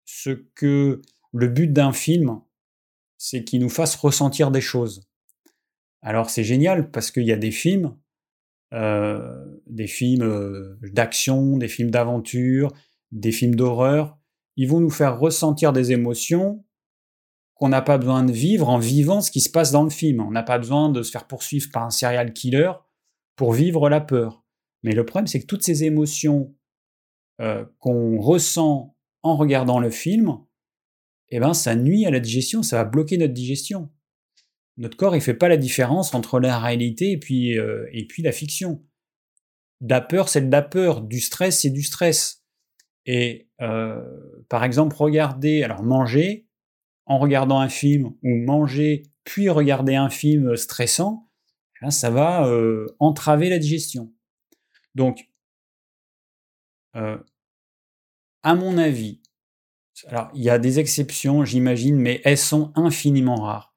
[0.05, 1.01] ce que
[1.33, 2.41] le but d'un film,
[3.17, 5.09] c'est qu'il nous fasse ressentir des choses.
[6.03, 7.97] Alors c'est génial parce qu'il y a des films,
[8.73, 12.73] des films d'action, des films d'aventure,
[13.13, 14.18] des films d'horreur,
[14.59, 16.65] ils vont nous faire ressentir des émotions
[17.55, 20.21] qu'on n'a pas besoin de vivre en vivant ce qui se passe dans le film.
[20.21, 22.73] On n'a pas besoin de se faire poursuivre par un serial killer
[23.37, 24.45] pour vivre la peur.
[24.83, 26.55] Mais le problème, c'est que toutes ces émotions
[27.41, 30.39] euh, qu'on ressent en regardant le film,
[31.29, 33.91] eh ben, ça nuit à la digestion, ça va bloquer notre digestion.
[34.77, 38.25] Notre corps, il fait pas la différence entre la réalité et puis, euh, et puis
[38.25, 38.85] la fiction.
[39.81, 41.03] La peur, c'est de la peur.
[41.03, 42.38] Du stress, c'est du stress.
[43.11, 44.05] Et euh,
[44.51, 46.47] par exemple, regarder, alors manger
[47.07, 51.27] en regardant un film ou manger puis regarder un film stressant,
[51.83, 54.13] eh ça va euh, entraver la digestion.
[54.95, 55.31] Donc,
[56.97, 57.17] euh,
[58.43, 59.23] à mon avis,
[60.09, 63.75] alors il y a des exceptions, j'imagine, mais elles sont infiniment rares.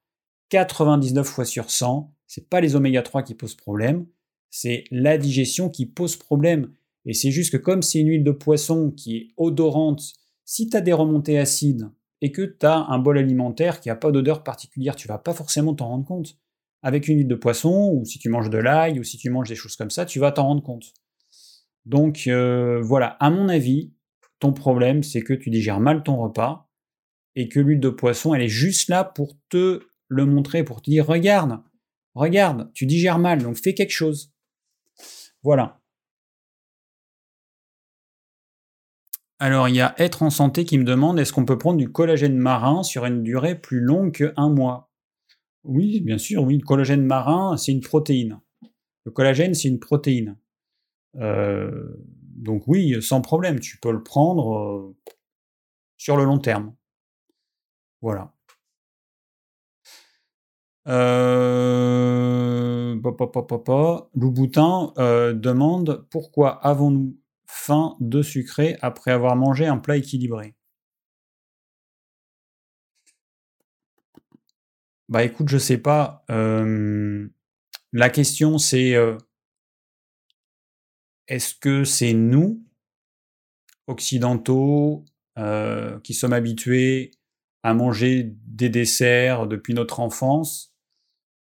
[0.49, 4.07] 99 fois sur 100, c'est pas les oméga 3 qui posent problème,
[4.49, 6.73] c'est la digestion qui pose problème.
[7.05, 10.13] Et c'est juste que comme c'est une huile de poisson qui est odorante,
[10.45, 11.89] si tu as des remontées acides
[12.21, 15.33] et que tu as un bol alimentaire qui n'a pas d'odeur particulière, tu vas pas
[15.33, 16.37] forcément t'en rendre compte.
[16.83, 19.49] Avec une huile de poisson, ou si tu manges de l'ail, ou si tu manges
[19.49, 20.93] des choses comme ça, tu vas t'en rendre compte.
[21.85, 23.93] Donc euh, voilà, à mon avis,
[24.39, 26.69] ton problème, c'est que tu digères mal ton repas
[27.35, 30.89] et que l'huile de poisson, elle est juste là pour te le montrer, pour te
[30.89, 31.61] dire regarde,
[32.13, 34.33] regarde, tu digères mal, donc fais quelque chose.
[35.43, 35.80] Voilà.
[39.41, 41.91] Alors, il y a Être en santé qui me demande est-ce qu'on peut prendre du
[41.91, 44.91] collagène marin sur une durée plus longue qu'un mois?
[45.63, 46.59] Oui, bien sûr, oui.
[46.59, 48.39] Le collagène marin, c'est une protéine.
[49.03, 50.37] Le collagène, c'est une protéine.
[51.15, 51.71] Euh,
[52.35, 54.95] donc oui, sans problème, tu peux le prendre euh,
[55.97, 56.75] sur le long terme.
[57.99, 58.35] Voilà.
[60.87, 62.95] Euh,
[64.13, 67.17] Louboutin euh, demande pourquoi avons-nous
[67.51, 70.55] faim de sucré après avoir mangé un plat équilibré
[75.09, 76.23] Bah écoute, je sais pas.
[76.29, 78.95] la question c'est
[81.31, 82.61] est-ce que c'est nous,
[83.87, 85.05] occidentaux,
[85.37, 87.11] euh, qui sommes habitués
[87.63, 90.70] à manger des desserts depuis notre enfance,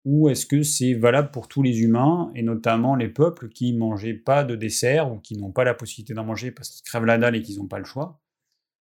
[0.06, 3.80] ou est-ce que c'est valable pour tous les humains, et notamment les peuples qui ne
[3.80, 7.06] mangeaient pas de dessert ou qui n'ont pas la possibilité d'en manger parce qu'ils crèvent
[7.06, 8.22] la dalle et qu'ils n'ont pas le choix?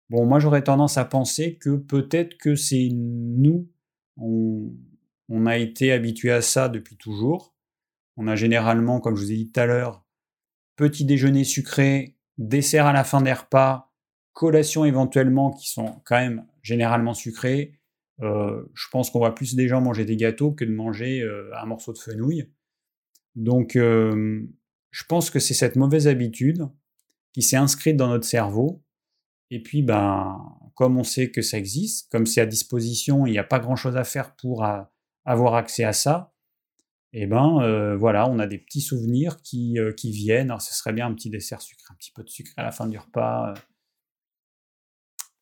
[0.09, 3.69] Bon, moi j'aurais tendance à penser que peut-être que c'est nous,
[4.17, 4.71] on,
[5.29, 7.53] on a été habitués à ça depuis toujours.
[8.17, 10.05] On a généralement, comme je vous ai dit tout à l'heure,
[10.75, 13.93] petit déjeuner sucré, dessert à la fin des repas,
[14.33, 17.79] collation éventuellement qui sont quand même généralement sucrées.
[18.21, 21.49] Euh, je pense qu'on voit plus des gens manger des gâteaux que de manger euh,
[21.57, 22.51] un morceau de fenouil.
[23.35, 24.45] Donc euh,
[24.91, 26.67] je pense que c'est cette mauvaise habitude
[27.33, 28.83] qui s'est inscrite dans notre cerveau.
[29.49, 30.39] Et puis, ben,
[30.75, 33.97] comme on sait que ça existe, comme c'est à disposition, il n'y a pas grand-chose
[33.97, 34.65] à faire pour
[35.25, 36.33] avoir accès à ça,
[37.13, 40.49] et eh ben voilà, on a des petits souvenirs qui, viennent.
[40.49, 42.71] Alors ce serait bien un petit dessert sucré, un petit peu de sucre à la
[42.71, 43.53] fin du repas.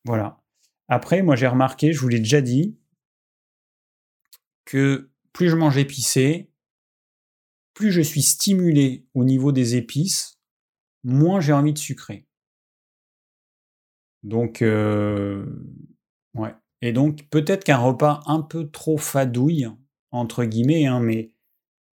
[0.04, 0.40] Voilà.
[0.92, 2.76] Après, moi j'ai remarqué, je vous l'ai déjà dit,
[4.64, 6.50] que plus je mange épicé,
[7.74, 10.38] plus je suis stimulé au niveau des épices,
[11.04, 12.26] moins j'ai envie de sucrer.
[14.24, 16.54] Donc, ouais.
[16.82, 19.68] Et donc, peut-être qu'un repas un peu trop fadouille,
[20.10, 21.32] entre guillemets, hein, mais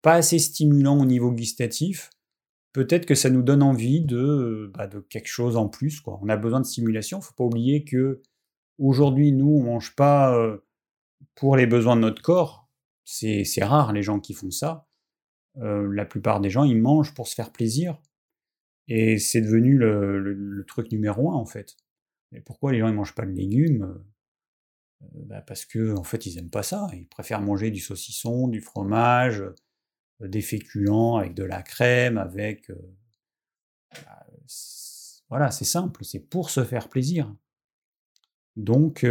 [0.00, 2.08] pas assez stimulant au niveau gustatif,
[2.72, 6.00] peut-être que ça nous donne envie de, bah, de quelque chose en plus.
[6.00, 6.18] Quoi.
[6.22, 7.18] On a besoin de stimulation.
[7.18, 8.22] Il ne faut pas oublier que
[8.78, 10.58] aujourd'hui, nous, on ne mange pas euh,
[11.34, 12.68] pour les besoins de notre corps.
[13.04, 14.88] C'est rare les gens qui font ça.
[15.58, 18.00] Euh, la plupart des gens, ils mangent pour se faire plaisir.
[18.88, 21.76] Et c'est devenu le, truc numéro un, en fait.
[22.32, 24.02] Mais pourquoi les gens ne mangent pas de légumes
[25.02, 26.88] euh, bah, Parce que en fait, ils n'aiment pas ça.
[26.92, 29.44] Ils préfèrent manger du saucisson, du fromage,
[30.20, 32.70] des féculents avec de la crème, avec...
[34.04, 34.26] Bah,
[35.28, 37.34] voilà, c'est simple, c'est pour se faire plaisir.
[38.56, 39.04] Donc,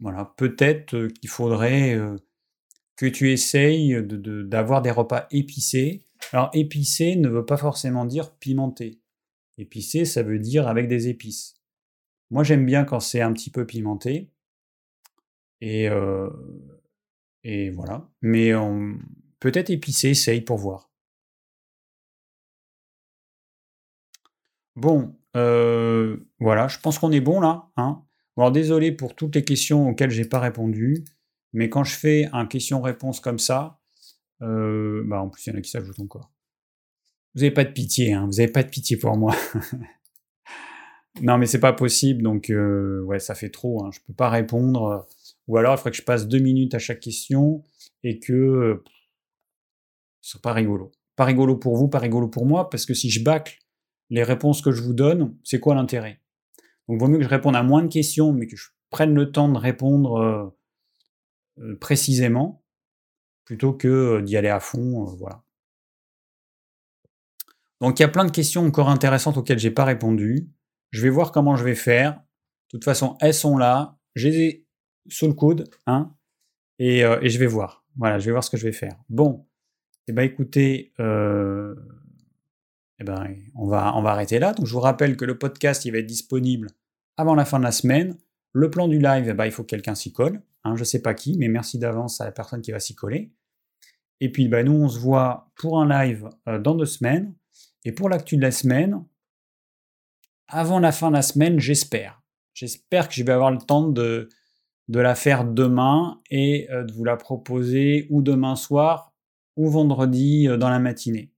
[0.00, 1.98] voilà, peut-être qu'il faudrait
[2.96, 6.04] que tu essayes d'avoir des repas épicés.
[6.32, 9.00] Alors, épicé ne veut pas forcément dire pimenté.
[9.58, 11.54] Épicé, ça veut dire avec des épices.
[12.30, 14.30] Moi, j'aime bien quand c'est un petit peu pimenté.
[15.60, 15.88] Et,
[17.42, 18.08] et voilà.
[18.22, 18.52] Mais
[19.40, 20.90] peut-être épicé, essaye pour voir.
[24.76, 27.70] Bon, euh, voilà, je pense qu'on est bon là.
[27.76, 28.02] Hein
[28.36, 31.04] alors désolé pour toutes les questions auxquelles j'ai pas répondu,
[31.52, 33.80] mais quand je fais un question-réponse comme ça,
[34.42, 36.32] euh, bah en plus il y en a qui s'ajoutent encore.
[37.34, 39.36] Vous n'avez pas de pitié, hein, vous n'avez pas de pitié pour moi.
[41.22, 44.30] non mais c'est pas possible, donc euh, ouais ça fait trop, hein, je peux pas
[44.30, 45.06] répondre.
[45.46, 47.62] Ou alors, il faudrait que je passe deux minutes à chaque question
[48.02, 48.82] et que
[50.20, 50.90] ce soit pas rigolo.
[51.16, 53.58] Pas rigolo pour vous, pas rigolo pour moi, parce que si je bâcle
[54.14, 56.20] les réponses que je vous donne, c'est quoi l'intérêt?
[56.88, 59.32] Donc, vaut mieux que je réponde à moins de questions, mais que je prenne le
[59.32, 60.56] temps de répondre euh,
[61.58, 62.62] euh, précisément,
[63.44, 65.04] plutôt que euh, d'y aller à fond.
[65.16, 65.42] voilà.
[67.80, 70.48] Donc, il y a plein de questions encore intéressantes auxquelles j'ai pas répondu.
[70.92, 72.12] Je vais voir comment je vais faire.
[72.12, 73.98] De toute façon, elles sont là.
[74.14, 74.66] Je les ai
[75.08, 75.68] sous le coude.
[75.86, 76.14] Hein.
[76.78, 77.84] et, je vais voir.
[77.96, 78.96] Voilà, je vais voir ce que je vais faire.
[79.08, 79.46] Bon,
[80.06, 80.92] et eh ben écoutez,
[83.04, 84.54] eh ben, on, va, arrêter là.
[84.62, 86.68] Je vous rappelle que le podcast il va être disponible
[87.16, 88.16] avant la fin de la semaine.
[88.52, 90.42] Le plan du live, eh ben, il faut que quelqu'un s'y colle.
[90.64, 92.94] Hein, je ne sais pas qui, mais merci d'avance à la personne qui va s'y
[92.94, 93.32] coller.
[94.20, 97.34] Et puis ben, nous, on se voit pour un live euh, dans deux semaines.
[97.84, 99.04] Et pour l'actu de la semaine,
[100.48, 102.22] avant la fin de la semaine, j'espère.
[102.54, 104.30] J'espère que je vais avoir le temps de,
[104.88, 109.12] de la faire demain et euh, de vous la proposer ou demain soir
[109.56, 111.32] ou vendredi euh, dans la matinée.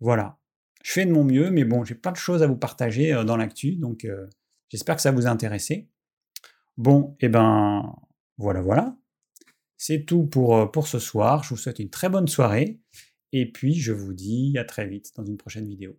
[0.00, 0.38] Voilà.
[0.86, 3.24] Je fais de mon mieux, mais bon, j'ai plein de choses à vous partager euh,
[3.24, 4.06] dans l'actu, donc
[4.68, 5.88] j'espère que ça vous a intéressé.
[6.76, 7.92] Bon, et eh ben
[8.38, 8.96] voilà, voilà.
[9.76, 11.42] C'est tout pour, pour ce soir.
[11.42, 12.78] Je vous souhaite une très bonne soirée.
[13.32, 15.98] Et puis, je vous dis à très vite dans une prochaine vidéo.